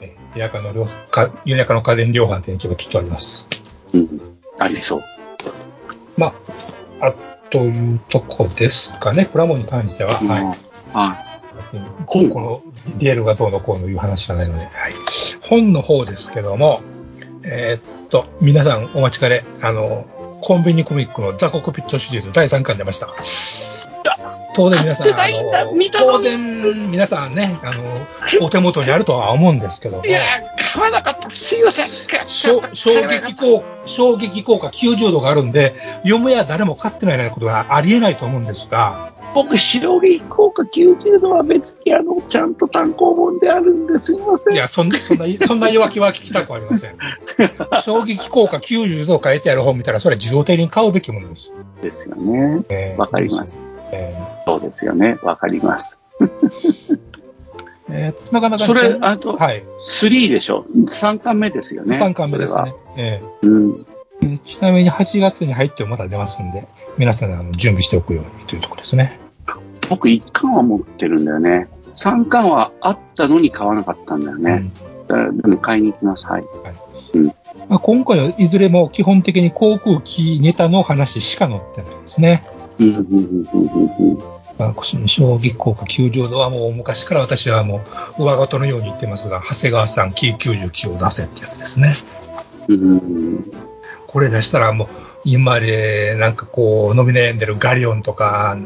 [0.00, 3.46] え田舎の量か、田舎の家電量販店に行けばきっとあります。
[3.92, 4.20] うん。
[4.58, 5.02] ありそう。
[6.16, 6.32] ま
[7.00, 7.14] あ、あ
[7.50, 10.14] というとこですかね、プラモに関しては。
[10.14, 10.44] はい。
[10.92, 11.26] は
[12.30, 12.62] この
[12.98, 14.92] ディエルがどうのこうのいう話じゃないので、はい。
[15.42, 16.80] 本の方ですけども、
[17.42, 20.06] えーっと、皆さんお待ちかね、あの、
[20.42, 23.08] コンビニコミックのザ・コクピットシリーズ第3巻出ました。
[24.56, 27.82] 当然皆さん、あの、当然皆さんね、あの、
[28.40, 30.20] お手元にあるとは思うんですけども、いや、
[30.72, 31.28] 買わなかった。
[31.30, 32.26] すいません。
[32.26, 44.54] 衝衝撃効衝撃効果90度があるんで、読むや誰も買ってないようなことはありえないと思うんですが、僕、白木効果90度は別にあの、ちゃんと単行本であるんですいません。
[44.54, 46.96] いや、そんそんな、そんな弱気は聞きたくありません。
[47.84, 51.52] 衝撃効果90度書いてある本見たら、それは自動的に買うべきものです。
[51.82, 52.62] ですよね。
[52.70, 53.60] えーわかります。
[53.92, 55.18] えそうですよね。
[55.22, 56.02] わかります。
[56.20, 56.98] ー
[57.88, 59.62] えーなかなか、それ、あと、はい。
[59.86, 61.96] 3でしょ ?3 巻目ですよね。
[61.98, 62.74] 3巻目ですね。
[62.96, 63.30] えは。
[63.42, 63.70] うん。
[63.72, 63.84] ー
[64.22, 66.66] えーちなみに8月に入ってもまだ出ますんで、
[66.98, 69.20] 皆さんあの準備しておくようにというところですね。
[69.88, 71.68] 僕、1巻は持ってるんだよね。
[71.94, 74.64] 3巻はあったのに買わなかったんだよね。
[75.06, 76.26] だからでも買いに行きます。
[76.26, 76.44] はい。
[77.68, 82.46] まあ、今回はいずれも基本的に航空機ネタの話しか載ってないですね。
[82.78, 84.18] うん、うん、うん、うん、うん。
[84.58, 84.74] まあ、
[85.06, 87.82] 衝撃効果90度はもう昔から私はも
[88.18, 91.94] う上事のように言ってますが、長谷川さん K99 を出せってやつですね。
[92.68, 93.52] うん。
[94.06, 94.88] これ出したらもう
[95.24, 98.56] 今でなんかこう伸び悩んでるガリオンとか、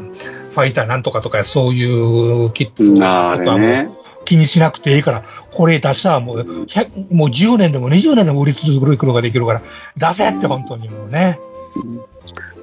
[0.53, 3.97] ファイターなんとかとかそういうキットあとかも。
[4.23, 9.61] 気にしなくていいから、これ出したらもう100もう10年でも20年でも売り続けることができるから、
[9.97, 11.39] 出せって本当にもうね。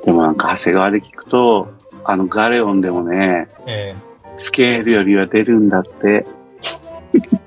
[0.05, 1.69] でもなんか、長谷川で聞くと、
[2.05, 3.95] あの、ガレオンでもね、え
[4.37, 6.27] スケールよりは出るんだって。
[7.13, 7.39] ー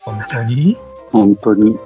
[0.00, 0.76] 本当に？
[1.10, 1.78] 本当に。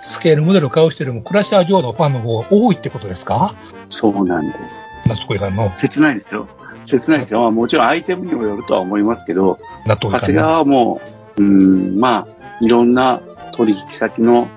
[0.00, 3.54] ス系のモデルを買う人よりもクラッシャー・ジョーのファンの方が多いってことですか？
[3.90, 5.08] そうなんです。
[5.08, 5.70] 納得いかんの？
[5.76, 6.48] 切ないですよ。
[6.84, 7.40] 切ないですよ。
[7.40, 11.00] まあ、もちろんアイテムにもよるとは思いますけど、納得いかん長谷川はも
[11.36, 13.20] う、うん、まあ、いろんな
[13.54, 14.48] 取引先の、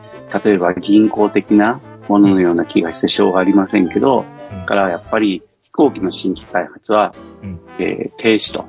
[0.43, 8.65] 例えば銀行的なもののような気がしてしょうがありませんけど、うんだからやっぱり飛行機の新規開発は、うんえー停止と。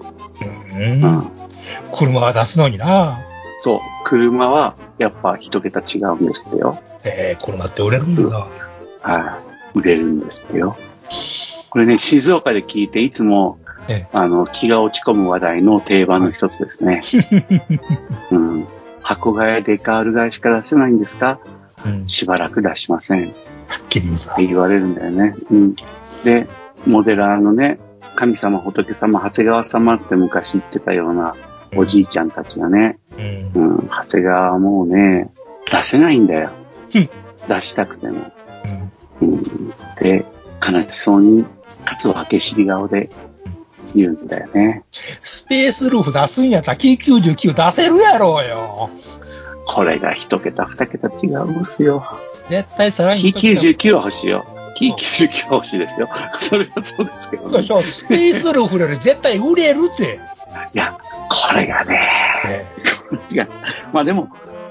[0.74, 1.30] うんうん
[1.92, 3.18] 車は出すのにな
[3.62, 6.78] そう、車はやっぱ一桁違うんですってよ。
[7.04, 8.46] えー、車って売れるんだ。
[9.02, 9.38] は
[9.74, 9.78] い。
[9.78, 10.76] 売れるんですってよ。
[11.70, 17.02] これね、静岡で聞いていつも、ええあの、気が落ち込む話題の定番の一つですね。
[18.30, 18.66] うん。
[19.02, 21.38] 箱買いデカール買いしか出せないんですか？
[21.86, 22.08] うん。
[22.08, 23.28] しばらく出しません。
[23.28, 23.32] っ
[23.68, 25.34] はっきり言うて言われるんだよね。
[25.50, 25.76] うん。
[26.24, 26.48] で、
[26.86, 27.78] モデラーのね、
[28.16, 31.34] 神様、仏様、長谷川様って昔言ってたような
[31.76, 32.98] おじいちゃんたちがね、
[33.54, 33.78] うん。
[33.78, 35.30] うん、長谷川はもうね、
[35.70, 36.52] 出せないんだよ
[36.94, 37.10] うん。
[37.48, 38.32] 出したくても。
[39.20, 39.28] うん。
[39.28, 40.24] うんで、
[40.66, 41.44] 悲しそうに、
[41.84, 43.10] かつはけしり顔で
[43.94, 44.84] 言うんだよね。
[45.20, 48.90] スペースルーフ出すんやったら、キー99出せるやろうよ。
[49.68, 52.02] これが一桁、二桁違うんですよ。
[52.48, 53.33] 絶対さらに。
[53.35, 54.46] キー99は欲しいよ。
[54.74, 56.09] キー99は欲しいですよ。
[56.40, 57.62] それはそうですけどね。
[57.62, 60.18] そうスペースルーフより絶対売れるって。
[60.72, 60.96] いや、
[61.28, 62.00] これがね、
[62.48, 63.46] えいや、
[63.92, 64.28] まあでも、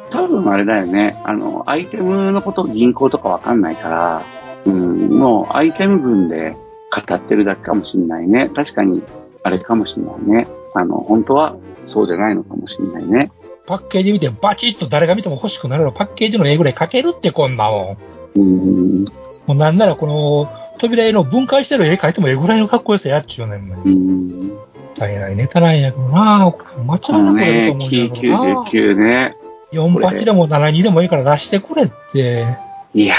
[0.09, 1.21] 多分あれだよね。
[1.23, 4.21] あの、アイテムのこと銀行とかわかんないから、
[4.65, 6.55] うん、もうアイテム群で
[6.91, 8.49] 語ってるだけかもしんないね。
[8.49, 9.03] 確かに、
[9.43, 10.47] あれかもしんないね。
[10.73, 11.55] あの、本当は
[11.85, 13.29] そうじゃないのかもしんないね。
[13.67, 17.97] パッケージ見てバチッと誰が見ても欲しくなるのパッケージの絵ぐらい描けるってこんなも
[18.35, 18.39] ん。
[18.39, 19.03] うん、
[19.45, 20.49] もうなんならこの
[20.79, 23.81] 扉絵の分解してる絵描いても絵ぐらいのかっこよさやっちゅうねんもん。
[23.83, 24.57] うん。
[24.95, 26.53] 大変なネタなんやけどな
[26.85, 28.63] 間違いなく出るとね、思うんだけどな。
[28.63, 29.37] T99 ね。
[29.73, 32.45] 48でも72でもいいから出してくれって。
[32.93, 33.17] いや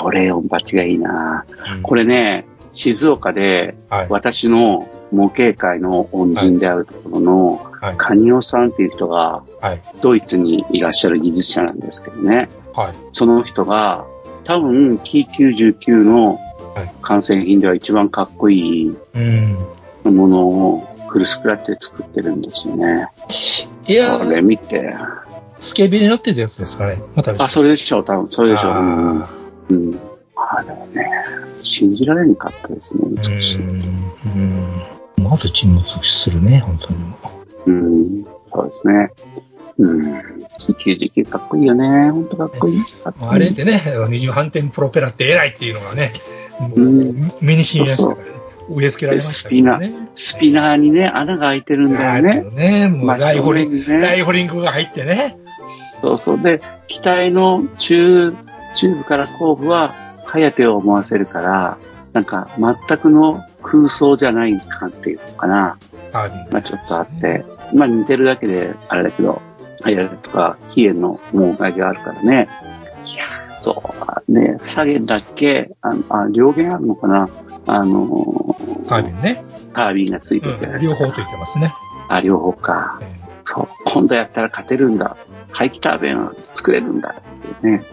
[0.00, 1.44] ー、俺4八がいいな
[1.82, 4.06] これね、静岡ではい。
[4.08, 7.96] 私の模型界の恩人であるところの、はい。
[7.96, 9.82] カニオさんっていう人が、はい。
[10.00, 12.48] ドイツにいらっしゃる技術者なんですけどね。
[12.74, 12.94] はい。
[13.12, 14.06] その人が、
[14.44, 16.38] 多分 T99 の
[16.74, 20.16] はい完成品では一番かっこいいうん。
[20.16, 23.08] ものをフルスクラッチで作ってるんですよね。
[23.86, 24.94] いやそれ見て。
[25.60, 27.00] スケベになってたやつですかね。
[27.14, 28.26] またあ、それでしょう、多分。
[28.30, 28.72] それでしょう。
[29.70, 29.98] うん
[30.36, 31.10] あれはね、
[31.62, 33.60] 信じられなかったですね、ー美しい。
[33.60, 33.70] うん。
[33.70, 34.93] うん。
[35.16, 37.16] まず沈没するね、本当にも
[37.66, 38.24] うん。
[38.52, 39.10] そうですね。
[39.78, 40.44] うん。
[40.58, 42.10] 99かっこいいよね。
[42.10, 42.82] ほんとかっこいい。
[43.20, 46.12] あれでね、二重反転プロペラって偉いっていうのがね、
[46.60, 48.34] もううん目にしみましたからね。
[48.68, 50.08] 植え付けられましたね。
[50.14, 52.50] スピナーにね、穴が開いてるんだよね。
[52.50, 52.88] ね。
[52.88, 55.36] もうまあライフリング、ライフリングが入ってね。
[56.00, 56.40] そうそう。
[56.40, 58.32] で、機体の中、
[58.76, 61.78] 中部から後部は、ハヤテを思わせるから、
[62.12, 65.78] なんか、全くの空想じゃない感っていうのかな。
[66.12, 69.42] アービンまあちょっとあって、まあ似てるだけで、あれだけど、
[69.82, 72.48] ハヤテとか、ヒエの問題があるからね。
[73.06, 73.82] いやー、そ
[74.28, 77.28] う、ね、下げだけ、ああ、両弦あるのかな
[77.66, 78.56] あの
[78.88, 79.42] アービンね。
[79.72, 81.04] タービンがついてるじゃないですか。
[81.04, 81.74] 両方と言ってますね。
[82.08, 82.98] あ、両方か。
[83.02, 83.68] えそう。
[83.86, 85.16] 今度やったら勝てるんだ。
[85.50, 87.84] 排気タービンは作れるんだっていうね。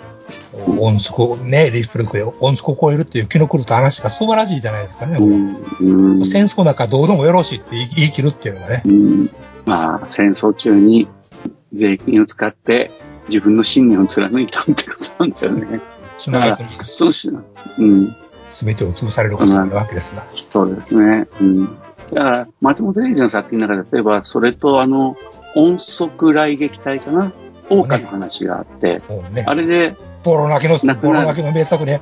[0.54, 5.18] ー音速、ね、ディスプレイクで音速を超えるっていう気の狂った話が素晴らしいじゃないですかね。
[5.18, 5.56] うん。
[5.80, 6.26] うん。
[6.26, 8.84] 戦争なんかどうでもよろしいって言い切るっていうのがね。
[8.86, 9.30] うん
[9.66, 11.08] まあ、戦争中に
[11.72, 12.92] 税金を使って
[13.28, 15.82] 自分の信念を貫いたってことなんだよね。
[16.18, 17.30] その後にそのし、
[17.78, 18.16] うん。
[18.50, 20.26] 全てを潰されることになるわけですが。
[20.52, 21.28] そうですね。
[21.40, 21.66] うん。
[22.14, 25.16] だから、松本零士の作品の中で、例えば、それとあの、
[25.56, 27.32] 音速雷撃隊かな？
[27.70, 32.02] 桜花の話があって、もうねあ、れで、ボロ泣きの、ボロ泣きの名作ね。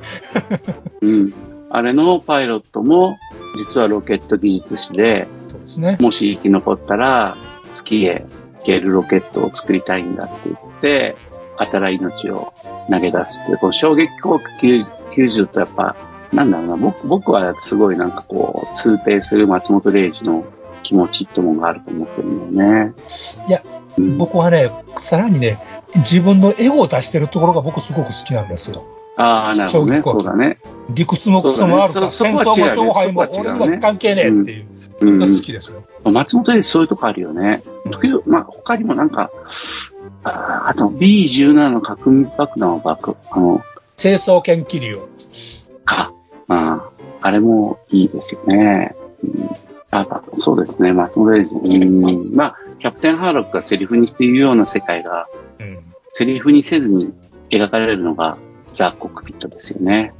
[1.00, 1.32] うん。
[1.70, 3.16] あれのパイロットも、
[3.56, 5.98] 実はロケット技術士で、そうですね。
[6.00, 7.36] もし生き残ったら、
[7.72, 8.24] 月へ
[8.58, 11.16] 行けるロケットを作りたいんだって言って、
[11.56, 12.52] 新い命を
[12.90, 14.50] 投げ出すっていう、この衝撃航空
[15.12, 15.96] 90とやっぱ、
[16.32, 20.44] なんだろうな、僕僕はすごいなんかこう、通底する松本零士の
[20.82, 22.92] 気持ちってものがあると思ってるんだよね。
[23.48, 23.62] いや、
[23.96, 25.58] うん、僕はね、さらにね、
[25.96, 28.84] 自分のエゴを出してるところが僕すごく好きなんですよ。
[29.16, 30.02] ああ、なるほどね。
[30.04, 30.58] そうだね。
[30.90, 34.64] 理屈もクソもあるから、ね戦争も勝敗も俺には関係ねえっていう。
[34.64, 35.82] うんが好きですよ。
[36.04, 37.62] 松本零士そういうとこあるよね。
[37.90, 39.30] 時々、まあ、他にもなんか、
[40.24, 43.62] ああと B17 の核密爆弾を爆、あの、
[43.96, 45.08] 清掃研気流を。
[45.84, 46.12] か。
[46.48, 46.90] あ
[47.22, 48.94] あれもいいですよね。
[49.22, 49.50] うん、
[49.90, 51.54] あそうですね、松本零士。
[51.54, 55.28] うん、まあ、キャプテンハーロックがセリフにしているような世界が、
[55.58, 55.78] うん。
[56.12, 57.12] セリフにせずに
[57.50, 58.36] 描かれるのが
[58.72, 60.12] ザ・コックピットですよね。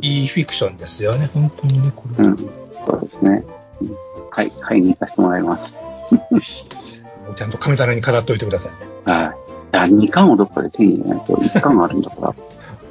[0.00, 2.24] いいフィクションですよね、本当にね、これ。
[2.24, 2.36] うん。
[2.36, 3.44] そうですね。
[3.80, 5.78] うんはい、買いに行かせてもらいます。
[7.36, 8.78] ちゃんと神棚に飾っておいてくださいね。
[9.10, 9.34] はい。
[9.72, 12.34] あ、2巻をどっかで手に入れないと、1巻あるんだから、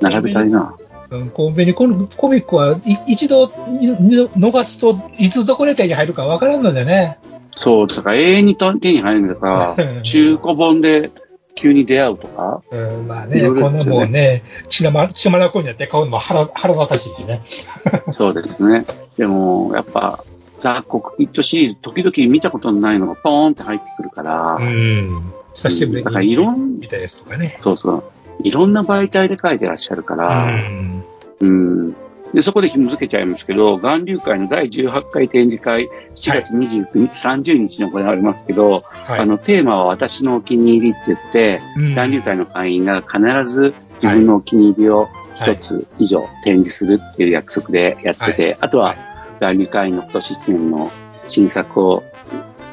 [0.10, 0.76] 並べたいな。
[1.12, 7.20] うん、コンビニコミコミックはい一度逃すといつどこで手に入るかわからんのでね。
[7.58, 11.12] そう、だから永遠に手に入るんだから、 中古本で
[11.56, 17.42] 急に出会うとか、うん、まあね、いろいろこんなもんね、血なま、血まなこになって買うのも腹、腹立たしいしね。
[18.18, 18.86] そうですね。
[19.18, 20.24] でも、やっぱ、
[20.60, 25.34] ザ・コックピットシリーズ、時々見たことのないのがポーンって入ってくるから、うん。
[25.54, 27.58] 久しぶりだからいろんに見たやつとかね。
[27.62, 28.04] そうそう。
[28.44, 31.04] いろんな媒体で書いてらっしゃるかうら、ん。
[31.40, 31.96] うん。
[32.36, 39.20] で、そこで紐付けちゃいますけど、岩流会の第18回展示会、7月29日、30日に行われますけど、はい。
[39.22, 41.92] あの、テーマは私のお気に入りって言って、うん。
[41.94, 43.20] 岩流会の会員が必
[43.50, 43.74] ず
[44.04, 48.96] 自分のお気に入りを一つ以上展示するっていう約束でやってて、あとは
[49.40, 50.92] 岩流会の今年1年の
[51.28, 52.04] 新作を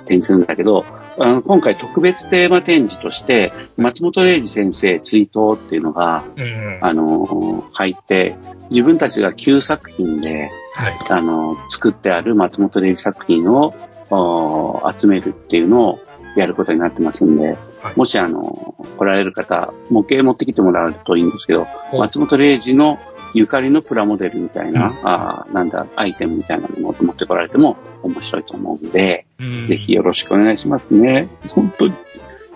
[0.06, 0.84] 展示するんだけど、
[1.18, 6.78] あの今回特別テーマ展示として、松本零士先生追悼っていうのが、うん。
[6.80, 8.34] あの、入って、
[8.72, 10.96] 自分たちが9作品で、はい。
[11.10, 13.74] あの、作ってある松本零士作品を
[14.10, 16.00] お集めるっていうのを
[16.36, 17.58] やることになってますんで、はい
[17.96, 23.00] もしあの、来られる方、模型持ってきてもらうといいんですけど、お松本零士の
[23.34, 31.28] ゆかりのプラモデルみたいな、うんあーなんだ、アイテムみたいなものを持ってこられても面白いと思うんで、うんぜひよろしくお願いしますね。
[31.48, 31.94] 本当に。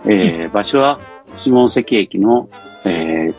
[0.05, 1.01] えー、場所は
[1.35, 2.49] 下関駅の、
[2.85, 3.35] えー、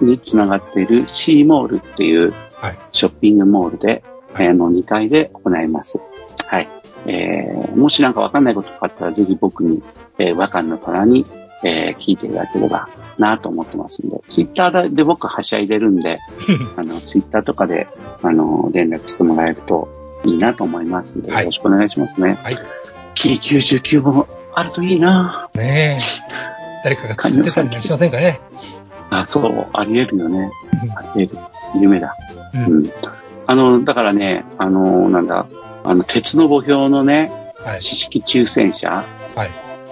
[0.00, 4.02] につながっているシーモールっていうはいショッピングモールで、
[4.34, 6.00] えーの2階で行います。
[6.46, 6.68] はい。
[7.06, 9.82] えー、もしなんかわかんないことがあったらぜひ僕に、
[10.18, 11.26] えー、和漢の虎に、
[11.64, 12.88] えー聞いていただければ
[13.18, 16.18] なと思ってますんで、ツイッターで僕はしゃいでるんで、
[16.76, 17.86] あの、ツイッターとかで、
[18.22, 19.88] あの、連絡してもらえると
[20.24, 22.38] いいなと思いますんで、はいよろしくお願いしますね。
[22.42, 22.54] はい。
[23.14, 26.46] キリ99もあるといいなねえ。
[26.84, 28.40] 誰かが作ってたりしませんかね。
[29.10, 30.50] あ、そう、あり得るよね。
[30.96, 31.42] あり得る。
[31.80, 32.16] 夢だ。
[32.54, 32.58] う。
[32.58, 32.90] うんん。
[33.46, 35.46] あの、だからね、あの、なんだ、
[35.84, 37.30] あの、鉄の墓標のね、
[37.64, 37.80] はい。
[37.80, 39.04] 知識抽選者、は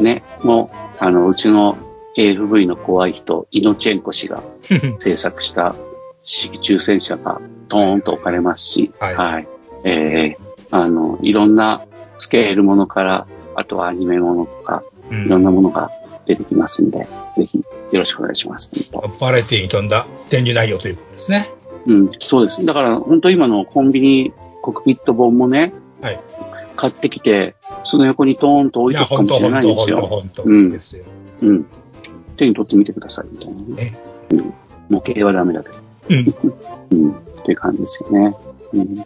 [0.01, 0.03] い。
[0.03, 1.77] ね、もう、あの、うちの
[2.17, 4.43] AFV の怖い人、イノチェンコ氏が
[4.99, 5.75] 制作した
[6.23, 9.49] 知識抽選者がドーンと置かれますし、はい
[9.85, 11.83] えー、あの、いろんな
[12.19, 15.45] スケールものから、あとはアニメものとか、ういろんん。
[15.45, 15.91] なものが
[16.27, 17.07] 出てきますんで、
[17.37, 17.65] ぜひよ
[18.01, 18.71] ろしくお願いします。
[19.21, 21.51] バラエティに富んだ展示内容ということですね。
[21.87, 22.65] うん、そうです。
[22.65, 26.21] だから、本当今のコンビニコックピット本もね、はい
[26.77, 27.55] 買ってきて、
[27.85, 30.01] その横にトーンと置いや、いとくかもしれないんですよ。
[30.01, 31.05] 本当本当うんですよ。
[31.43, 31.67] うん。
[32.37, 33.75] 手に取ってみてください、みたいなね。
[33.77, 33.99] ね
[34.31, 34.55] うん。
[34.89, 35.77] 模型はダメだけど。
[36.11, 36.35] うん。
[37.05, 37.13] うん。
[37.13, 37.15] っ
[37.45, 38.37] ていう感じですよね。
[38.73, 39.05] うん。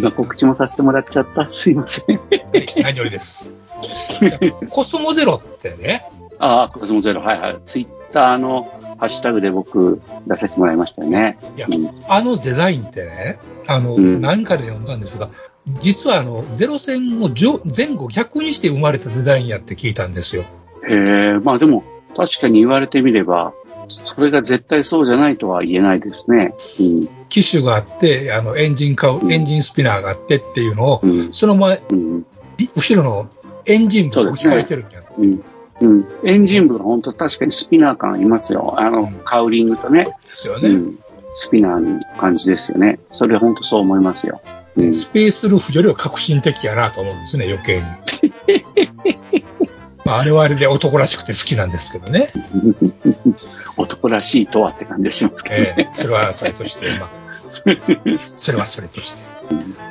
[0.00, 1.48] はあ今告知もさせてもらっちゃった。
[1.48, 2.20] すいません。
[2.82, 3.50] 何よりです。
[4.70, 7.20] コスモゼロってね、ああ、コスモゼロ。
[7.22, 7.58] はいはい。
[7.64, 8.64] ツイッターの
[8.98, 11.38] ハッシュタグで僕出させてもらいましたよね。
[11.56, 15.30] いやうん、あのデザインってね、あの、うん何かで読んだんですが、
[15.80, 20.44] 実はあの、ゼロ戦を上前後逆にして生まれたデザインやって聞いたんですよ。
[20.88, 21.82] へえ、まあでも、
[22.16, 23.52] 確かに言われてみれば、
[23.88, 26.54] それが絶対そうじゃないとは言えないですね。
[26.80, 27.08] うん。
[27.28, 31.32] 機種があって、あの、エンジン買う、エンジンスピナーがあってっていうのを、うん。
[31.32, 32.26] その前、うん。
[32.56, 33.28] び後ろの
[33.66, 35.44] エンジン部を置き換えてるんじゃないうん。
[35.80, 36.06] うん。
[36.24, 38.74] エンジン部が本当確かにスピナー感ありますよ。
[38.78, 40.04] あの、うんカウリングとね。
[40.04, 40.70] ですよね。
[40.70, 40.98] うん。
[41.34, 42.98] スピナーの感じですよね。
[43.10, 44.40] それ本当そう思いますよ。
[44.76, 44.94] うん。
[44.94, 47.86] スペースルーフよりは革新的やなと思うんですね、余計に。
[50.06, 52.32] まあ、あれはあれで男らしくて好きなんですけどね。
[53.76, 55.90] 男らしいとはって感じがしますけどえね。
[55.92, 57.10] えそれはそれとして、まあ、
[58.36, 59.26] それはそれとして。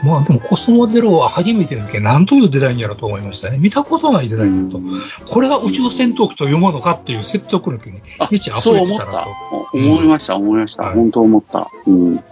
[0.04, 3.58] まあでもコスモゼロは初めての時何というデザインやろうと思いましたね。
[3.58, 4.82] 見たことないデザインだと。
[5.28, 9.32] これが宇宙戦闘機というものかっていう説得力にあ満ち溢そう思ったたれてなと。。
[9.74, 10.84] お思いました、思いました。
[10.84, 11.70] はい本当思った。
[11.88, 12.24] うん。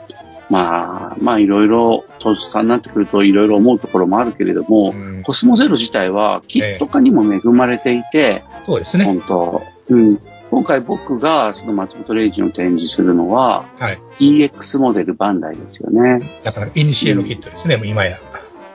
[0.50, 9.06] まあ、まあいろいろ、当時さんになってくるといろいろ思うところもあるけれども、うんコスモゼロ自体はキット化にも恵まれていて、そうですね。
[9.06, 10.20] 本当、うん。
[10.54, 13.98] 今回僕がその松本零士の展示するのは、はい。
[14.20, 16.42] EX モデルバンダイですよね。
[16.44, 18.20] だから、イニシエのキットですね、もう今や。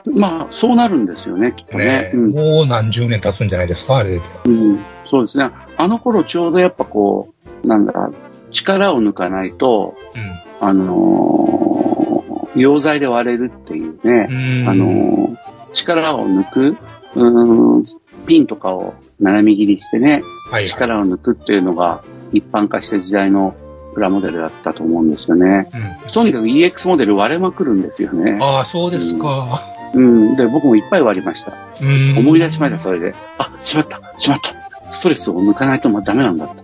[0.05, 1.85] まあ、そうなるんですよね、きっとね。
[1.85, 4.21] ね、うんもう何十年経つんじゃないですか、あれで。
[4.45, 5.51] うん、そうですね。
[5.77, 8.11] あの頃ちょうどやっぱこう、なんだ、
[8.51, 10.67] 力を抜かないと、うん。
[10.67, 15.37] あのー溶剤で割れるっていうね、うんあのー
[15.73, 17.85] 力を抜く、うーん、
[18.25, 20.67] ピンとかを斜め切りしてね、はい、はい。
[20.67, 23.55] 力を抜くっていうのが一般化した時代の
[23.93, 25.69] プラモデルだったと思うんですよね。
[26.05, 26.11] うん。
[26.11, 28.37] とにかく EX モデル割れまくるんですよね。
[28.41, 29.63] ああ、そうですか。
[29.93, 30.35] うん。
[30.35, 31.53] で、僕もいっぱい割りました。
[31.81, 32.17] うん。
[32.17, 33.15] 思い出しました、それで。
[33.37, 34.91] あ、しまった、しまった。
[34.91, 36.63] ストレスを抜かないとまあダメなんだと。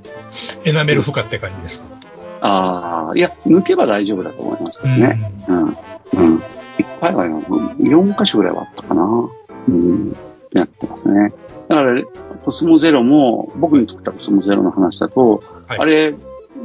[0.63, 1.85] エナメル負荷って感じですか？
[2.41, 5.31] ああ、いや、抜けば大丈夫だと思いますけどね。
[5.47, 5.63] うん。
[5.63, 5.75] うん。
[6.77, 9.29] いっぱいはよ、4箇所ぐらいはあったかな。
[9.67, 10.15] うん。
[10.53, 11.33] やってますね。
[11.67, 12.03] だから、
[12.43, 16.15] コスモゼロも、僕に作ったコスモゼロの話だと、はいあれ、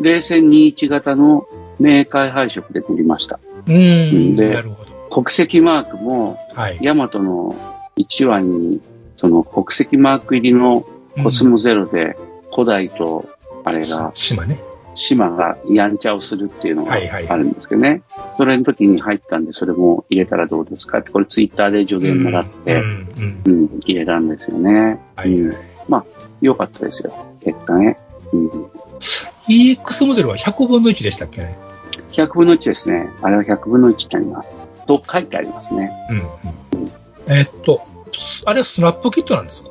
[0.01, 1.47] 冷戦21型の
[1.79, 3.41] 明快配色で塗りました。
[3.67, 4.37] うん。
[4.37, 4.65] で。
[5.11, 6.79] 国籍マークも、はい。
[6.81, 7.55] ヤマトの
[7.97, 8.81] 1話に、
[9.17, 10.87] その国籍マーク入りの
[11.23, 12.17] コスモゼロで、
[12.53, 13.27] 古代と、
[13.65, 14.63] あれが、島ね。
[14.95, 18.03] 島がやんちゃをするっていうのがはいはいあるんですけどね。
[18.37, 20.99] それの時に入ったんで、それも入れたらどうですか？
[20.99, 23.09] って、これツイッターで助言もらって、うん。
[23.17, 23.43] うん。
[23.45, 25.01] うん、入れたんですよね。
[25.17, 25.57] はいうん
[25.89, 26.05] まあ、
[26.41, 27.13] 良かったですよ、
[27.43, 27.99] 結果ね。
[28.33, 28.49] うん、
[29.49, 31.59] EX モデルは100分の1でしたっけね
[32.13, 33.11] ？100分の1ですね。
[33.23, 34.57] あれは100分の1になります。
[34.87, 35.93] と書いてありますね。
[36.11, 36.17] うん。
[36.17, 36.25] うん。
[37.27, 37.83] えーっと、
[38.45, 39.71] あれはスナップキットなんですか？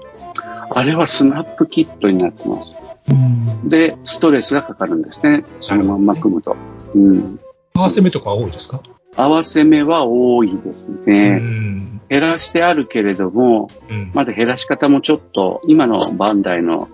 [0.72, 2.76] あれはスナップキットになってます。
[3.12, 3.70] うん。
[3.70, 5.44] で、ストレスがかかるんですね。
[5.60, 6.56] そのまんま組むと。
[6.96, 7.40] うん。
[7.74, 8.82] 合わせ目とか多いですか？
[9.16, 11.38] 合わせ目は多いですうね。
[11.38, 12.02] ん。
[12.10, 14.12] 減らしてあるけれども、うん。
[14.14, 16.90] まだ減らし方もちょっと、今のバンダイの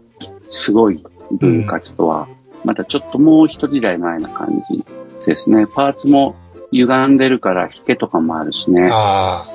[0.50, 2.28] すごい分割とは、
[2.64, 4.84] またちょっともう一時代前な感じ
[5.26, 5.68] ですね。
[5.68, 6.36] パーツも
[6.72, 8.92] 歪んでるから引けとかもあるしね。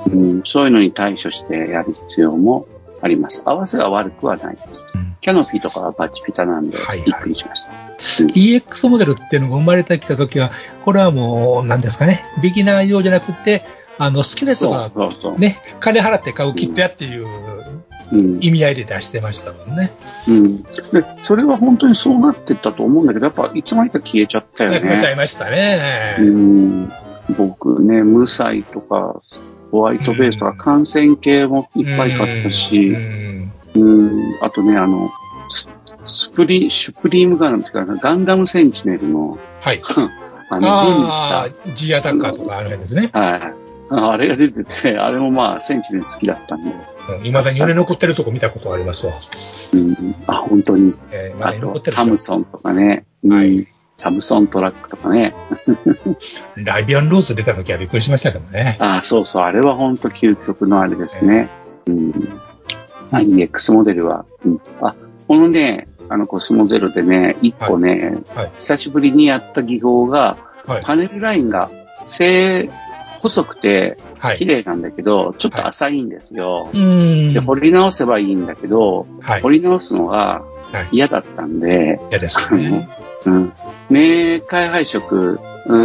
[0.07, 2.67] うん、そういうのに対処してやる必要も
[3.01, 3.41] あります。
[3.45, 4.87] 合わせは悪くはないです。
[4.95, 7.71] うんキャノピーとかはバチピタなんでびっくりしました。
[7.99, 10.51] EX モデルっていうのが生まれてきたときは、
[10.83, 13.63] これはもう、何ですかね、ビギナー用じゃなくて、
[13.99, 15.39] あの、好きな人そうがそうそう。
[15.39, 17.27] ね、金払って買うキットやっていう
[18.11, 19.91] うん意味合いで出してましたもんね。
[20.27, 20.63] うん。
[20.63, 20.69] で、
[21.23, 25.13] それは本当にそうなってったと思うんだけど、やっぱいつの間にか消えちゃったよなくなっちゃね。
[25.13, 26.15] いましたね。
[26.19, 26.91] うん。
[27.37, 29.21] 僕ね、無彩とか、
[29.71, 33.51] ホワイトベースとか、感染系もいっぱい買ったし、ん。
[33.75, 34.37] うん。
[34.41, 35.09] あとね、あの、
[36.05, 39.81] スプリ、シュプリームガンダムってか、ガンダムセンチネルの、はい。
[40.49, 43.09] あの、瓶にした、G アタッカーとかあの辺ですね。
[43.13, 43.53] はい。
[43.93, 46.63] あれが出てて、あれもまあ、センチネル好きだったん。
[46.63, 46.71] で。
[47.23, 49.13] いまだに売れ残ってるとこ見たことありますわ。
[49.73, 50.15] うん。
[50.27, 50.93] あ、本当に。
[51.11, 53.05] えー、まだあと、に残ってるサムソンとかね。
[53.23, 53.33] うん。
[53.33, 53.67] はい
[54.01, 55.35] サムソントラックとかね。
[56.57, 58.75] ライビアンローズ出た時はびっくりしましたけどね。
[58.79, 59.43] あそうそう。
[59.43, 61.49] あれは本当究極のあれですね。
[61.85, 62.09] うん。
[63.11, 64.25] まあ、EX モデルは。
[64.43, 64.61] うん。
[64.81, 64.95] あ、
[65.27, 70.35] このね、あのコスモゼロでね、一個ね、はい久しぶりにやった技法が、
[70.65, 70.81] はい。
[70.83, 71.69] パネルラインが
[72.07, 72.71] 正、
[73.21, 74.39] 細くてはい。
[74.39, 76.69] 綺麗なんだけど、ちょっと浅いんですよ。
[76.73, 79.51] で、掘り直せばいいんだけど、はい掘。
[79.51, 80.41] り直すのが
[80.71, 82.89] はい嫌だったんで、嫌ですよね。
[83.27, 83.53] うん。
[83.91, 85.75] 明快配色、う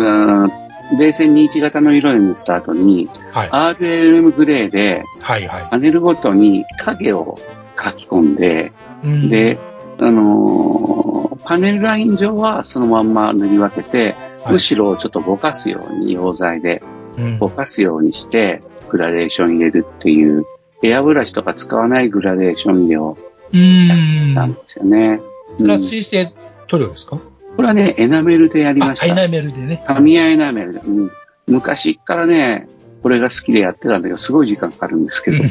[0.47, 0.51] ん、
[0.99, 3.49] 冷戦21型の色に塗った後に、はい。
[3.77, 5.69] RLM グレーではいはい。
[5.71, 7.37] パネルごとに影を
[7.79, 9.59] 書き込んで、うん、で、
[10.01, 16.83] あのーパネルライン上はそのまんま塗り分けて、はい後ろをちょっとぼかすように、溶剤で
[17.19, 20.45] うんぼかすようにして、グラデーション入れるっていう、
[20.83, 23.17] エアブラシとか使わないグラデーション入れを
[23.53, 24.31] うーん。
[24.31, 25.21] したんですよね。
[25.59, 26.33] それはうん水性
[26.69, 27.21] 塗料ですか？
[27.57, 29.07] これはね、エナメルでやりました。
[29.07, 29.83] あエナメルでね。
[29.87, 30.81] 紙エナメルで。
[30.81, 31.11] うん、
[31.47, 32.69] 昔からね、
[33.03, 35.39] これが好きでやってたんだけど、すごい時間かかるんですけど。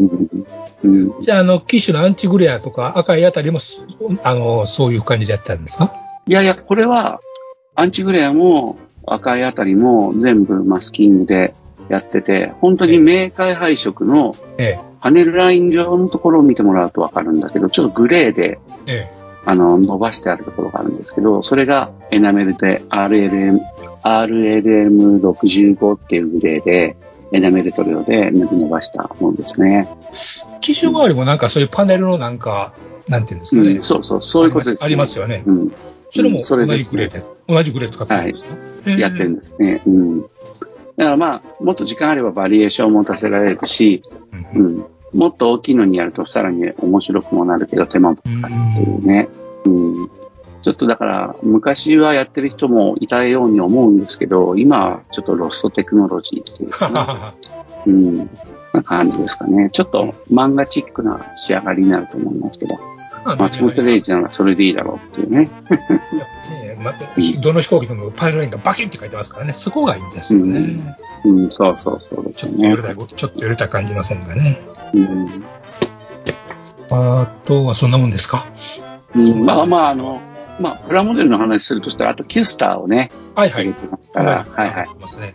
[0.00, 0.08] うん
[0.84, 3.58] うんじゃあ、あの、機種のアンチグレアとか赤いあたりも、
[4.22, 5.92] あの、そういう感じでやってたんですか？
[6.26, 7.20] いやいや、これは、
[7.74, 11.54] アンチグレアも赤いあたりも全部マスキングで
[11.88, 19.17] やってて、本当に明快配色のえパネルライン上のところを見てもらうとわかるんだけど、ちょっとグレーで、え、え
[19.48, 23.60] あの、伸ばしてあるところがあるんですけど、それがエナメルで RLM、
[24.02, 26.96] RLM65 っていうグレーで、
[27.32, 29.88] エナメル塗料で塗り伸ばしたものですね。
[30.12, 30.58] え。
[30.60, 32.74] 機種周りもなんかそういうパネルのなんか、
[33.08, 33.76] なんていうんですかね。
[33.76, 35.42] うん、そうそう、そういうことです、ありますよね。
[35.46, 35.72] うん。
[36.10, 39.80] それも同じグレーで、同じグレー使ってるんですか、ええやってるんですね。
[39.86, 40.20] うん。
[40.20, 40.30] だか
[40.98, 44.02] らまあ、もっと時間あればバリエーションを持たせられるし、
[44.54, 44.84] うんうん。
[45.12, 49.28] もっと大きいのにやるとさらに面白くもなるけど手間もかかるっていうね。
[49.64, 50.10] うん。
[50.62, 57.34] ちょっとだから、昔はやってる人もいたように思うんですけど、今はちょっとロストテクノロジーっていうかな、
[57.86, 58.30] うん。
[58.72, 59.70] な感じですかね。
[59.70, 62.76] ちょっと漫画チックな仕上がりになると思いますけど、
[63.36, 65.50] 松本零士ならそれでいいだろうっていうね。
[66.78, 66.94] ねま
[67.40, 70.96] どの飛行機でもパネルラインがバキンって書いてますからね、そこがいいんですよね。
[71.24, 72.82] うん、そうそうそうですちょっと揺れ。
[72.82, 74.60] た、ちょっと揺れた感じませんがね。
[74.94, 75.44] うん
[76.90, 78.46] あとはそんなもんですか？
[79.14, 80.22] うん、まあまあ、あの、
[80.58, 83.64] まあ、プラモデルの話するとしたら、あとキュスターをね、はいはい。
[83.64, 84.88] 入れてますから、はいはい。
[84.98, 85.34] ますね。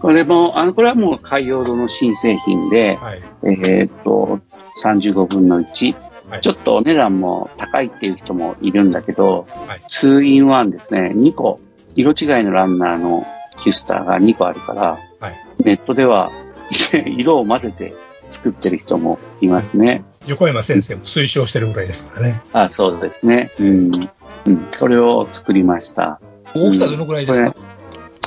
[0.00, 3.22] これも、あの、これはもう海洋堂の新製品で、はい。
[3.44, 4.40] えーっと、
[4.82, 5.94] 35分の1。
[6.28, 11.60] はいちょっとお値段も高いっていう人もいるんだけど、はい2 in 1ですね、2個、
[11.94, 13.26] 色違いのランナーの
[13.62, 16.30] キュスターが2個あるから、はいネットでは
[17.06, 17.94] 色を混ぜて
[18.30, 20.04] 作ってる人もいますね。
[20.26, 22.42] 横山先生も推奨してるぐらいですからね。
[22.52, 23.52] あ、そうですね。
[23.58, 24.10] うん。
[24.46, 24.58] うん。
[24.78, 26.20] これを作りました。
[26.54, 27.54] 大きさどのぐらいですか、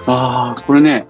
[0.07, 1.07] ああ、これね、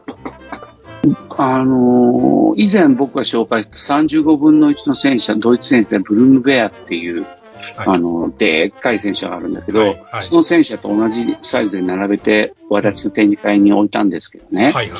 [1.38, 7.34] あのー以前僕が紹介した35分の1の戦車、ドイツ戦車でブルームベアっていう、はい
[7.78, 14.72] あの、でっかい戦車があるんだけど、はいはいその戦車と同じサイズで並べて、私の展示会に置いたんですけどね。
[14.72, 15.00] はいはい。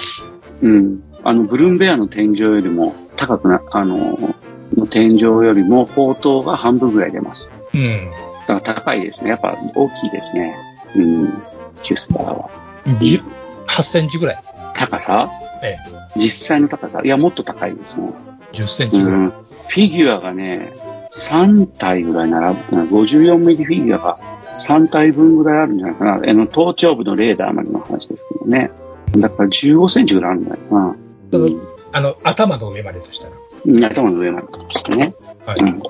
[0.62, 0.96] うん。
[1.24, 4.36] あの、ブルームベアの天井よりも高くな、あのー
[4.78, 7.52] の天井よりも砲塔が半分ぐらい出ます。
[7.74, 8.12] うん。
[8.48, 9.32] だから高いですね。
[9.32, 10.56] やっぱ大きいですね。
[10.96, 11.44] うん。
[11.82, 12.50] キュスターは。
[12.86, 13.24] 10
[13.68, 14.44] 8センチぐらい。
[14.76, 15.30] 高さ？
[15.62, 15.78] え
[16.16, 18.12] 実際の高さいや、もっと高いですね。
[18.54, 19.20] え、10センうチぐらい。
[19.20, 19.30] ん。
[19.30, 20.74] フィギュアがね、
[21.12, 24.20] 3体ぐらい並ぶ、54ミリフィギュアが
[24.56, 26.14] 3体分ぐらいあるんじゃないかな。
[26.14, 28.72] あの、頭頂部のレーダーまでの話ですけどね。
[29.18, 30.96] だから15センチぐらいあるんじゃないかな。
[31.32, 33.34] うんあの、頭の上までとしたら。
[33.66, 35.14] うん頭の上までしてね。
[35.46, 35.58] はい。
[35.60, 35.82] うん。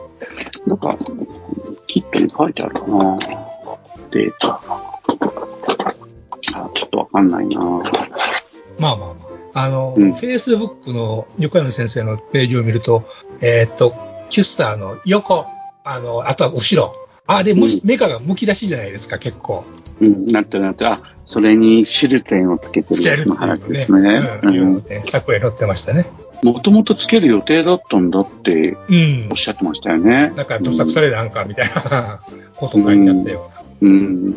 [0.65, 0.97] なんか、
[1.87, 3.17] キットに書いてあるかな。
[4.11, 4.59] データ。
[6.55, 7.59] あ、ちょっとわかんないな。
[7.59, 7.81] まあ
[8.79, 9.28] まあまあ。
[9.59, 13.03] あの、うん Facebook の横山先生のページを見ると、
[13.41, 13.93] えーっと、
[14.29, 15.45] キュスターの横、
[15.83, 16.95] あの、あとは後ろ。
[17.27, 19.65] あれ、むうんメカが剥き出しじゃないですか、結構。
[19.99, 20.91] うん、なってるなってる。
[20.91, 23.69] あ、それにシュルツェンをつけてつけるっていうるやつの話ね。
[23.69, 24.39] ですね。
[24.43, 24.55] うん。
[24.55, 26.05] いううんのね、作へ載ってましたね。
[26.41, 29.37] もともとつける予定だったんだってうんおっ。
[29.37, 30.31] しゃってましたよね。
[30.37, 32.21] だから、どさくされなんか、みたいな
[32.55, 33.51] こと書いてあったよ。
[33.81, 34.29] うん。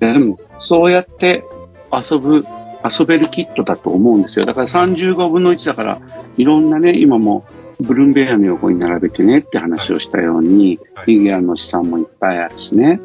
[0.00, 1.44] いやでも、そうやって
[1.92, 2.44] 遊ぶ、
[2.84, 4.44] 遊べるキットだと思うんですよ。
[4.44, 6.00] だから35分の1だから、
[6.36, 7.44] いろんなね、今も
[7.80, 13.00] ブルーンベアの横に並べてねって話をしたように、はいフィギュアの資産もいっぱいあるしね。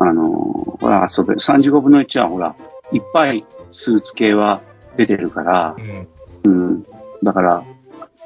[0.00, 0.06] うん。
[0.06, 0.30] あの、
[0.80, 1.40] ほら、遊べる。
[1.40, 2.54] 35分の1はほら、
[2.92, 4.60] いっぱいスーツ系は
[4.96, 5.76] 出てるから
[6.44, 6.52] う、ん。
[6.52, 6.86] うん。
[7.22, 7.64] だから、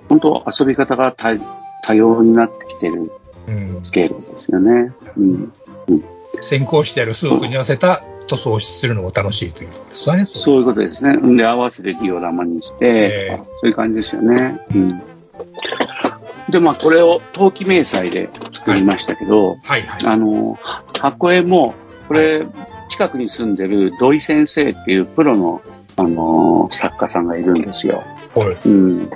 [0.09, 1.35] 本当遊び方が多
[1.83, 3.11] 多様になってきてる
[3.49, 3.79] うん。
[3.83, 4.93] スケールですよね。
[5.17, 5.53] うん。
[6.43, 10.27] 先行してあるスーツに合わせた塗装をするのも楽しいということですわね。
[10.27, 11.37] そそういうことですね。
[11.37, 14.61] で、合わせてディオラマにして、ええそういう感じですよね。
[14.75, 15.03] うん。
[16.49, 20.07] で、まあ、これを陶器明細で作りましたけど、はいはい。
[20.07, 21.75] あの、は箱絵も、
[22.09, 22.47] これ、
[22.89, 25.61] 近くに住んでる土井先生っていうプロの、
[25.97, 28.05] あの、作家さんがいるんですよ。
[28.35, 28.57] はい。
[28.65, 29.11] うん。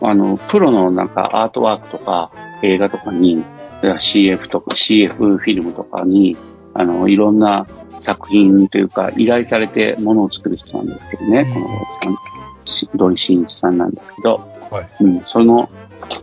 [0.00, 2.30] あの、プロのなんかアートワークとか
[2.62, 3.44] 映画とかに、
[3.82, 6.36] CF とか CF フィルムとかに、
[6.74, 7.66] あの、いろんな
[8.00, 15.04] 作品というか依頼されてものを作る人なんですけどね、うんこのし土井真一さんなんですけど、はい。
[15.04, 15.70] うん、その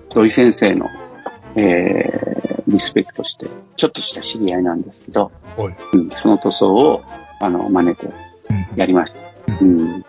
[0.10, 0.90] 土井先生の、
[1.56, 5.76] えー、リスペクトして、ちょっとした知り合いなんですけど、はい。
[5.94, 7.04] うん、その塗装を、
[7.40, 8.14] あの、真似てうん
[8.78, 9.20] やりました。
[9.62, 10.06] うん。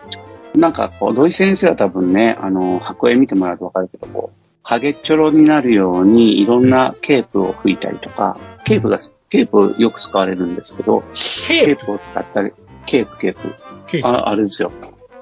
[0.55, 8.97] なんか、こう、土井先生は多分ね、あの、箱絵見てもらうとわかるけど、こう、ハゲっちょろになるように、いろんなケープを吹いたりとか、ケープが、
[9.29, 11.01] ケープよく使われるんですけど、
[11.47, 11.91] ケープ？
[11.91, 12.51] を使ったり、
[12.85, 13.55] ケープ、ケープ。
[13.87, 14.07] ケープ？
[14.07, 14.71] ああれですよ。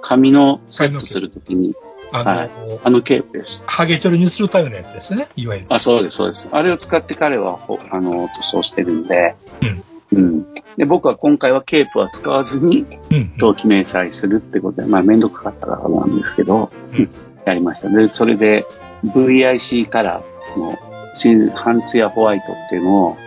[0.01, 1.75] 髪のセットするときに、
[2.11, 2.49] あの、はい
[2.83, 3.61] あのケープです。
[3.65, 5.27] ハゲ取りにするためのやつですね。
[5.35, 5.67] いわゆる。
[5.69, 6.47] あ、そうです、そうです。
[6.51, 9.83] あれを使って彼は、ほあの、塗装してるんで、うん。
[10.13, 10.53] うん。
[10.77, 13.31] で、僕は今回はケープは使わずに、うん。
[13.37, 17.09] 登記明細するってことで、まあ、めんどくさかったからなんですけど、うん
[17.45, 17.87] やりました。
[17.87, 18.65] で、それで
[19.05, 20.77] VIC カラーの
[21.13, 23.17] 新半ツヤホワイトっていうのを、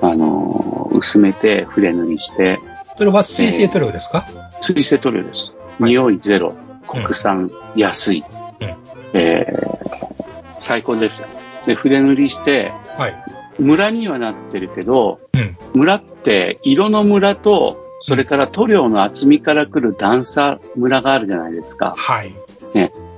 [0.00, 2.58] あのー薄めて筆塗りして、
[2.98, 4.26] それは水性塗料ですか、
[4.60, 5.52] 水性塗料です。
[5.52, 6.54] はい匂いゼロ、
[6.86, 8.24] 国産、安い、
[8.60, 8.76] うん
[9.14, 11.28] えー、最高ですよ。
[11.64, 13.14] で、筆塗りして、はい。
[13.58, 15.56] ムラにはなってるけど、うん。
[15.74, 21.94] ムラって色のムラと、それから塗料の厚みから来る段差ムラがあるじゃないですか。
[21.96, 22.34] はい。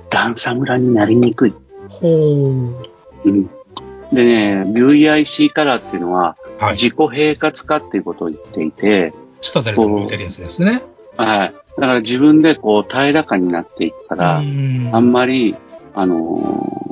[0.09, 1.53] 段差ムラになりにくい。
[1.89, 2.89] ほー。
[3.25, 3.49] うん。
[4.13, 6.42] でね、VIC カラーっていうのは、はい。
[6.71, 10.81] 自己平滑化っていうことを言っていて、下で向いてるやつですね。
[11.17, 11.53] はい。
[11.77, 15.55] だから自分でこう平らかになっていくから、んあんまり、
[15.93, 16.83] あのー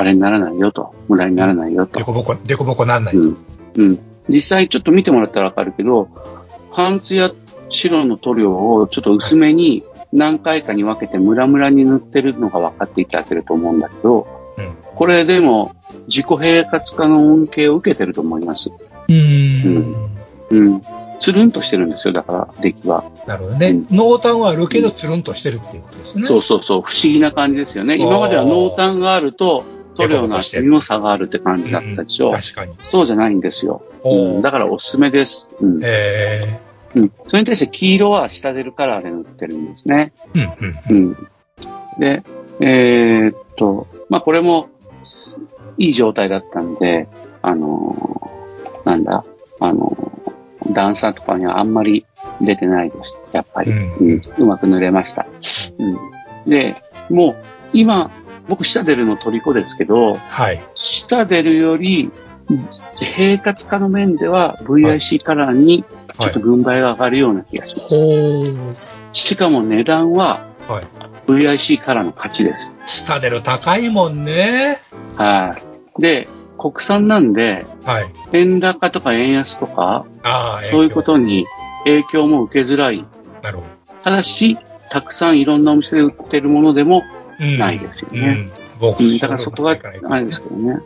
[0.00, 2.04] あれにならないよと、ムラにならないよとで。
[2.04, 3.14] こぼこ、でこぼこなんない。
[3.14, 3.36] うん。
[3.76, 3.98] うん。
[4.30, 6.08] 実際ちょっと見てもらったらわかるけど、
[6.70, 7.30] 半ツや
[7.68, 14.74] 白の塗料をちょっと薄めに何回かに分けてムラムラに塗ってるのが分かっていただけると思うんだけど、うん。
[14.96, 15.76] これでも
[16.08, 18.70] 自己平滑化の恩恵を受けてると思います。
[19.10, 20.10] うーん。
[20.50, 20.82] うん。
[21.18, 23.04] つるんとしてるんですよ、だから、出来は。
[23.26, 23.84] なるほどね。
[23.90, 26.26] 濃淡はあるけど、つるんとしてるっていうことですね。
[26.26, 27.96] そうそうそう、不思議な感じですよね。
[27.96, 29.64] 今までは濃淡があると、
[29.96, 32.30] 塗料の厚みの差があるって感じだったでしょ。
[32.30, 32.74] 確かに。
[32.90, 33.82] そうじゃないんですよ。
[34.04, 35.48] うんだからおすすめです。
[35.60, 35.80] うん。
[35.84, 36.58] え
[36.94, 37.12] うん。
[37.26, 40.12] それに対して黄色は下出るカラーで塗ってるんですね。
[40.32, 41.06] ー、うん、うん。
[41.06, 41.28] うん。
[41.98, 42.22] で、
[42.60, 44.70] えーっと、まあ、これも、
[45.02, 45.38] す
[45.76, 47.08] いい状態だったんで、
[47.42, 48.39] あのー
[48.84, 49.24] なんだ、
[49.60, 50.10] あのー
[50.72, 52.06] 段差とかにはあんまり
[52.40, 53.20] 出てないです。
[53.32, 53.72] やっぱり。
[53.72, 54.20] うんうん。
[54.38, 55.26] うまく塗れました。
[55.78, 55.98] うん。
[56.46, 57.36] で、もう、
[57.72, 58.10] 今、
[58.48, 60.60] 僕下出るの虜ですけど、はい。
[60.74, 62.10] 下出るより、
[62.96, 65.84] 平滑化の面では VIC カラーに
[66.18, 67.88] ちょっと軍配が上がるような気がします。
[67.88, 68.74] ほー。
[69.12, 70.84] しかも値段ははい。
[71.26, 72.76] VIC カラーの勝ちです。
[72.86, 74.80] 下出る高いもんね。
[75.16, 75.56] は
[75.98, 76.02] い。
[76.02, 76.26] で、
[76.60, 78.12] 国産なんで、はい。
[78.34, 81.46] 円高とか円安とか、ああ、そういうことに
[81.84, 83.02] 影響も受けづらい。
[83.42, 83.64] なるほ
[84.02, 84.58] ただし、
[84.90, 87.02] たくさんいろんなお店で売ってるものでも
[87.38, 88.20] ないですよね。
[88.20, 88.52] うん。
[88.78, 90.80] 僕うんだからそこがあれですけどね。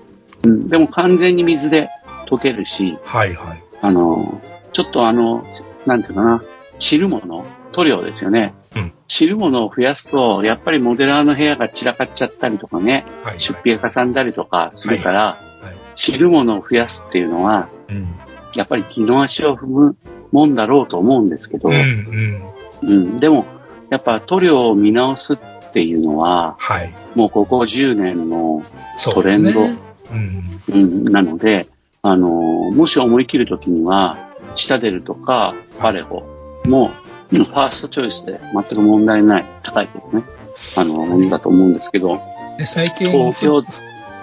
[0.44, 0.68] うん。
[0.68, 1.88] でも完全に水で
[2.26, 3.62] 溶けるし、はいはい。
[3.80, 4.40] あの、
[4.72, 5.44] ちょっとあの、
[5.86, 6.44] なんていうかな、
[6.78, 8.54] 散るもの、塗料ですよね。
[8.76, 13.40] うん散るものを増やすと、やっぱりモデラーの部屋が散らかっちゃったりとかね、はい。
[13.40, 15.38] 出費がかさんだりとかするから、は
[15.94, 15.96] い。
[15.96, 18.14] 散るものを増やすっていうのは、うん。
[18.54, 19.96] やっぱり気の足を踏む
[20.32, 22.88] もんだろうと思うんですけど、うん、うん。
[22.88, 23.46] うんでも、
[23.90, 25.38] やっぱ塗料を見直すっ
[25.72, 26.92] ていうのは、はい。
[27.14, 28.62] もうここ10年の。
[29.02, 29.42] トレン
[30.12, 30.60] うん。
[30.68, 31.66] うん、なので、
[32.02, 34.18] あの、もし思い切るときには、
[34.56, 36.22] シタデルとかパレホ
[36.64, 36.90] も、
[37.30, 40.24] ファーストチョイスで全く問題ない、高いけどね、
[40.76, 42.20] あの、ものだと思うんですけど、
[42.58, 43.62] で最近、東京、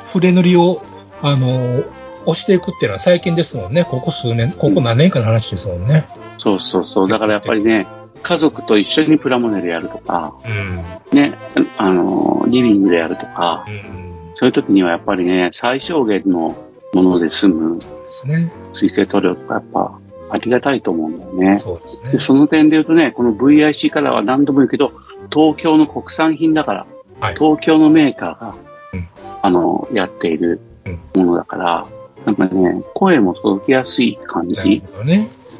[0.05, 0.81] 筆塗りを、
[1.21, 1.83] あの、
[2.25, 3.83] 押していくっていうのは最近ですもんね。
[3.83, 6.07] ここ数年、ここ何年かの話ですもんね。
[6.37, 7.87] そうそうそう、だからやっぱりね、
[8.21, 11.17] 家族と一緒にプラモデルやるとか、うん。
[11.17, 11.37] ね、
[11.77, 14.31] あの、リビングでやるとか、うん。
[14.33, 16.55] そういう時にはやっぱりね、最小限の
[16.93, 18.51] もので済むですね。
[18.73, 19.99] 水性塗料とかやっぱ
[20.29, 21.59] ありがたいと思うんだよね。
[21.59, 22.19] そうですねで。
[22.19, 24.93] その点で言うとね、この VIC カラーは何度も言うけど、
[25.31, 26.85] 東京の国産品だから、
[27.19, 27.35] はい。
[27.35, 28.55] 東京のメーカーが、
[28.93, 29.07] うん
[29.43, 30.70] あの、やっているうん
[31.15, 31.87] ものだから、
[32.25, 34.83] なんかね、声も届きやすい感じ。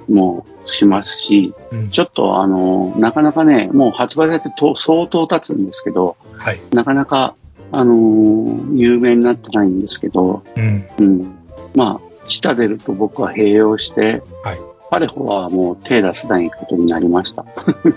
[0.10, 1.90] もしますし、うん。
[1.90, 6.60] ちょっとあの、なかなかね、もう発売されてと相当経つんですけど、はい。
[6.74, 7.36] なかなか、
[7.72, 10.88] あのー有名になってないんですけど、うん。
[11.00, 11.36] うん。
[11.76, 14.60] まあ、下出ると僕は併用して、はい。
[14.90, 17.46] パレホはもう手出せないことになりました。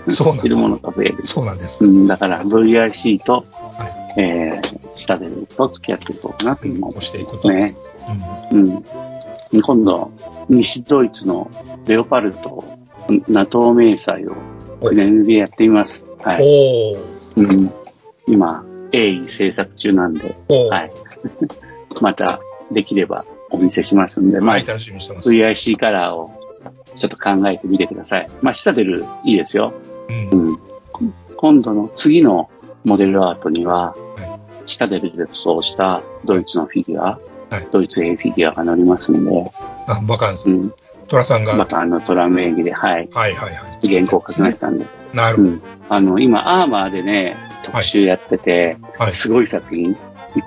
[0.07, 0.89] そうなんいるものだ。
[0.89, 1.25] が増える。
[1.25, 1.87] そうなんですう。
[1.87, 3.45] ん、だから VIC と、
[3.77, 7.23] はえー、下出ると付き合っていこうかなと思押して。
[7.23, 7.75] ますね。
[8.51, 8.83] うん。
[9.51, 9.61] うん。
[9.61, 10.11] 今度、
[10.49, 11.49] 西ドイツの
[11.85, 12.63] レオパルト、
[13.27, 14.35] NATO 迷彩を
[14.81, 16.07] 船塗りやってみます。
[16.21, 16.97] はい。
[18.27, 20.35] 今、鋭意制作中なんで。
[20.69, 20.91] はい。
[22.01, 22.39] また、
[22.71, 24.57] できればお見せしますんで、まあ。
[24.57, 26.31] VIC カラーを
[26.95, 28.29] ちょっと考えてみてください。
[28.41, 29.73] まあ、下出るいいですよ。
[30.09, 30.51] うんう。
[30.53, 30.59] ん。
[31.37, 32.49] 今度の次の
[32.83, 33.95] モデルアートには、は
[34.65, 39.51] 下でそうしたドイツのフィギュア、はいドイツ A フィギュアが乗りますんで、
[39.87, 40.53] あ、バカンスう。
[40.53, 40.73] ん。
[41.07, 41.55] トラさんが。
[41.55, 43.07] またあのトラム演技で、はい。
[43.11, 43.87] はいはいはい。
[43.87, 44.85] 原稿書きましたんで。
[45.13, 45.61] なるほうん。
[45.87, 49.03] あの、今、アーマーでね、特集やってて、ど。
[49.03, 49.13] はい。
[49.13, 49.97] すごい作品いっ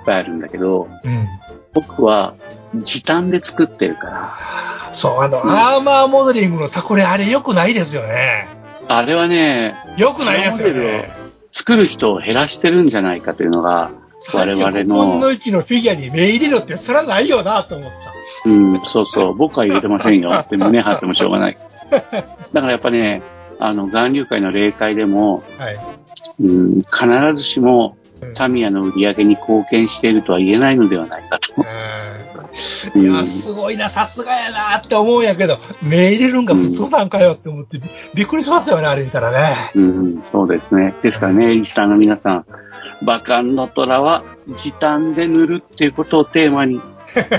[0.05, 1.27] ぱいあるんだけど、うん。
[1.73, 2.35] 僕は
[2.75, 8.47] 時短で作ってるから、そう、あの、アーマーモデリングのさ、これあれ良くないですよね。
[8.87, 11.11] あれはね、良くないですよね。
[11.51, 13.91] 作る人を減らしてるんじゃないかというのが、
[14.33, 18.49] 我々35分のの、1のフィギュアに目入れるってそれはないよなと思った。
[18.49, 21.57] うん、そうそう、僕は入れてませんよ って胸張ってもしょうがない。
[21.91, 23.21] だからやっぱね、
[23.59, 25.79] あの、岩流会の霊界でも、はい。
[26.41, 31.53] うん、必ずしもうんタミヤの売り上げに貢献しているとは言えないのではないかと。
[31.57, 32.18] うん
[32.95, 39.71] いや、すごいな、さすがやなって思うんやけど、目入れるんが普通なんかよって思ってび、びっくりしますよね、あれ見たらね。
[39.75, 40.95] うん、そうですね。
[41.01, 42.45] ですからね、リスターの皆さん、
[43.01, 46.81] バカンの虎は時短で塗るっていうことをテーマに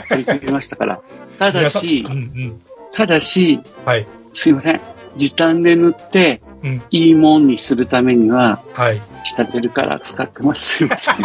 [0.08, 1.00] 取り組みましたから。
[1.38, 2.60] ただしうん、うん。
[2.92, 4.06] ただし、はい。
[4.32, 4.80] すいません。
[5.16, 6.82] 時短で塗って、うん。
[6.90, 9.00] いいもんにするためには、はい。
[9.24, 10.76] 仕立てるから使ってます。
[10.76, 11.16] すいません。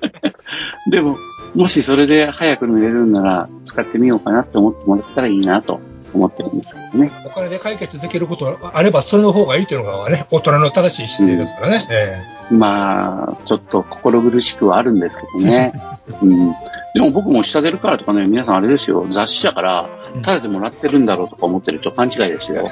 [0.90, 1.18] でも、
[1.56, 5.80] もしそれで早く塗れるんなら、使ってみようかなって思ってもらったらいいなと
[6.12, 7.10] 思ってるんですけどね。
[7.24, 11.78] お金で解決できることがあれば、それの方がいいというのがね、大人の正しい姿勢ですからね。
[11.90, 15.72] えまあ、ちょっと心苦しくはあるんですけどね。
[16.22, 16.52] うん、
[16.94, 19.88] でも僕も下出るからとかね、皆さんあれですよ、雑誌社から、
[20.22, 22.70] ただでもらってるんだろうとか思ってると勘違いですよ。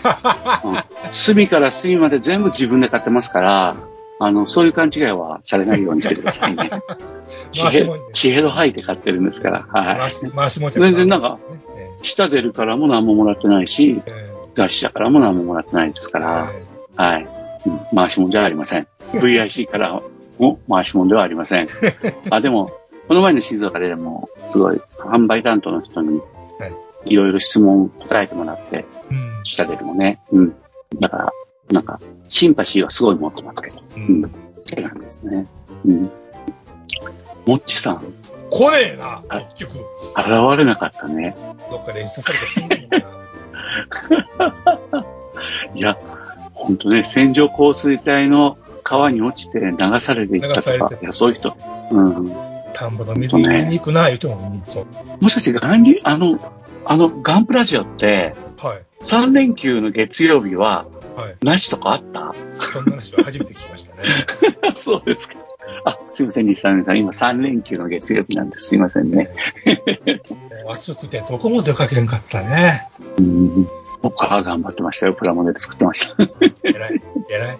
[0.65, 0.77] うん
[1.11, 3.77] 隅から隅まで全部自分で買ってますから、
[4.21, 6.71] あの、そういう勘違いはされないようにしてくださいね。
[7.51, 9.67] 地平回しもん、地平度吐いて買ってるんですから。
[9.69, 9.97] はい。
[10.31, 11.39] 回し、もんじゃ全然なんか、
[11.77, 16.53] え下出るからも何ももらってないし、ええ雑誌社からも何ももらってないですから、
[16.99, 17.29] えはい。
[17.67, 18.87] うん回しもんじゃありません。
[19.15, 20.03] VIC から
[20.39, 21.69] も回しもんではありません。
[22.31, 22.71] あ、でも、
[23.09, 26.21] この前の静岡でも、すごい、販売担当の人に
[26.59, 26.73] はい、
[27.07, 30.21] いろいろ質問答えてもらって、えうん下出るもね。
[30.31, 30.55] うん。
[31.01, 31.33] だから、
[31.71, 33.77] なんか、シンパシーはすごい持ってますけど。
[33.97, 34.27] ううんん。
[34.27, 34.29] っ
[34.67, 35.47] て感じですね。
[35.85, 36.11] うん。
[37.47, 38.03] もっちさん、
[38.51, 39.81] 来ねえな、はい結局。
[40.17, 41.37] 現れなかったね。
[41.71, 42.99] どっかで演出されて死んでるな。
[45.75, 45.99] いや、
[46.53, 51.57] ほんとね、線状降水帯の川に落ちて流されていったとか流されて、いや、そういう人。
[51.91, 52.33] うん。
[52.73, 53.45] 田んぼの水に
[53.79, 54.37] 行くな、言うても、
[55.21, 56.39] もしかして、ガンリ、あの、
[56.85, 58.83] あの、ガンプラジオって、はい。
[59.03, 60.87] 3連休の月曜日は、
[61.17, 61.37] はい。
[61.43, 62.35] なしとかあった？
[62.59, 64.03] そんな話は初めて聞きましたね。
[64.79, 65.37] そうですか。
[65.85, 67.39] あ、すいません、リスナーの皆さん。
[67.39, 68.69] 今3連休の月曜日なんです。
[68.69, 69.31] すいませんね。
[70.69, 72.89] 暑くてどこも出かけんかったね。
[73.19, 73.69] うん。
[74.03, 75.15] 僕は頑張ってましたよ。
[75.15, 76.17] プラモデル作ってました。
[76.63, 77.59] 偉い、偉い。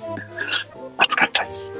[0.99, 1.75] 暑かったです。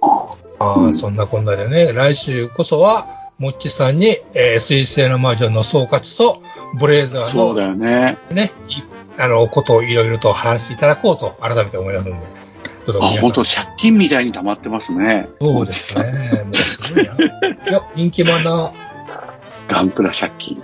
[0.00, 3.06] ああ、うんそんなこんなでね、来週こそは、
[3.38, 6.42] もっちさんに、えー、水星の魔女の総括と、
[6.78, 8.18] ブレイザーそうだのよね。
[8.30, 8.82] ね、い
[9.18, 12.42] あの、ことをいろいろと話していただこうと、改めて思いますので。
[13.00, 15.28] あ、本当借金みたいに溜まってますね。
[15.40, 16.44] そうですね。
[16.44, 17.14] もうすごいな。
[17.14, 17.18] い
[17.72, 18.72] や、人気者。
[19.68, 20.62] ガンプラ借金。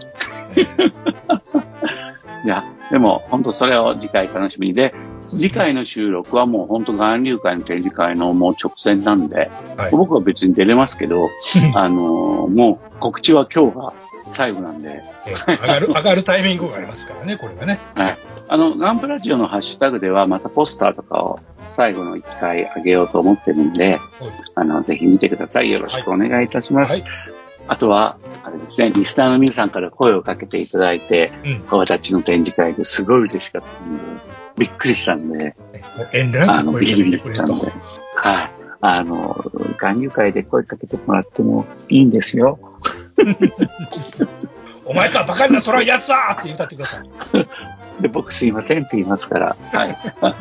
[2.44, 4.94] いや、でも本当それを次回楽しみにで、
[5.26, 9.90] 次回の収録はもう本当岩流会の展示会のもう直前なんで、はい。
[9.90, 11.28] 僕は別に出れますけど、
[11.74, 13.92] あのーもう告知は今日が
[14.28, 17.78] 最後なんで、えー上がる、 上がるタイミングがありますからね、これがね。
[17.94, 18.18] はい。
[18.48, 24.00] あの、ガンプラジオのハッシュタグではまたポスターとかを最後の一回上げようと思ってるんで、はい
[24.54, 25.70] あの、ぜひ見てください。
[25.70, 26.94] よろしくお願いいたします。
[26.94, 27.04] はい。
[27.68, 31.78] あとは、あれですね、リスナーの皆さんから声をかけていただいて、うん。
[31.78, 34.02] 私の展示会ですごい嬉しかったんで、
[34.56, 35.54] びっくりしたんで、
[36.12, 37.72] 遠慮あの、なく声ビリビリかけてくれとしたんで。、
[38.14, 38.50] はい。
[38.80, 39.44] あの、
[39.76, 42.58] 眼入会で声かけてもらってもいいんですよ。
[44.84, 47.08] お前かバカなトライやつだって言ったってください。
[48.02, 49.56] で、僕すいませんって言いますから。
[49.72, 49.96] はい。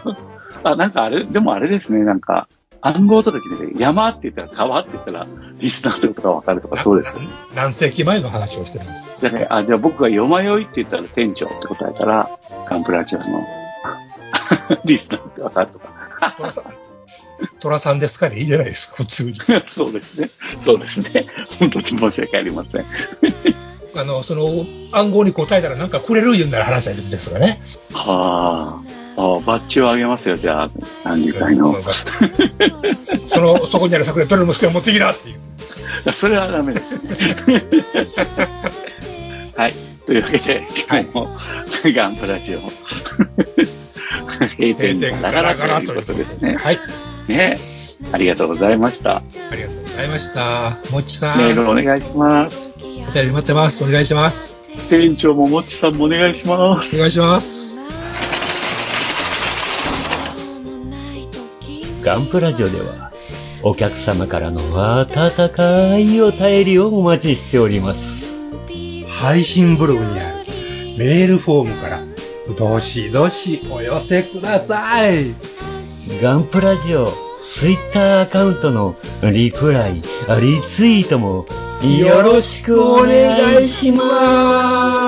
[0.64, 2.48] あ、なんかあれ、でもあれですね、なんか、
[2.82, 5.28] 暗号届きで、山って言ったら川って言ったら、
[5.60, 7.20] リスナーってことがわかるとか、そうですか？
[7.56, 9.22] 何世紀前の話をしてるんです？
[9.24, 12.30] だから、あ、じゃあ僕がよまよいって言ったら店長って答えたら、
[12.70, 13.26] ガンプラジオの
[14.86, 15.88] リスナーってわかるとか。
[17.60, 19.38] トラさん、ですかでいいじゃないですか、普通に。
[19.68, 20.30] そうですね。
[20.60, 21.26] そうですね。
[21.60, 22.86] 本当に申し訳ありません。
[23.96, 27.62] あの、その暗号に答えたらなんかくれる言うんなら話は別ですがね。
[27.94, 28.80] は
[29.18, 30.70] あ、あバッジをあげますよ、じゃあ、
[31.04, 31.76] 何流会の。
[33.30, 35.48] その、そこにある桜どれも好きな持ってきなっていう。
[36.14, 36.86] それはダメです。
[39.56, 39.74] はい。
[40.06, 41.38] というわけで、今日も、
[41.86, 46.56] ガンプラジオ、閉閉店店ガガラガラということとですね。
[46.56, 46.80] はい。
[47.28, 47.58] ね
[48.12, 49.18] ありがとうございました。
[49.18, 49.24] あ
[49.56, 50.78] りがとうございました。
[50.92, 51.38] もっちさん。
[51.40, 52.78] メールお願いします。
[52.80, 53.84] お便り待ってます。
[53.84, 54.58] お願いします。
[54.90, 56.96] 店長ももっちさんもお願いします。
[56.96, 57.78] お願いします。
[62.04, 63.12] ガンプラジオでは、
[63.64, 64.62] お客様からの
[65.00, 68.28] 温かいお便りをお待ちしております。
[69.10, 70.46] 配信ブログにある
[70.98, 72.04] メールフォームから、
[72.58, 75.34] どしどしお寄せください。
[76.22, 77.12] ガンプラジオ、
[77.46, 80.02] ツイッターアカウントのリプライ、リ
[80.62, 81.46] ツイートも
[82.00, 85.07] よろしくお願いします。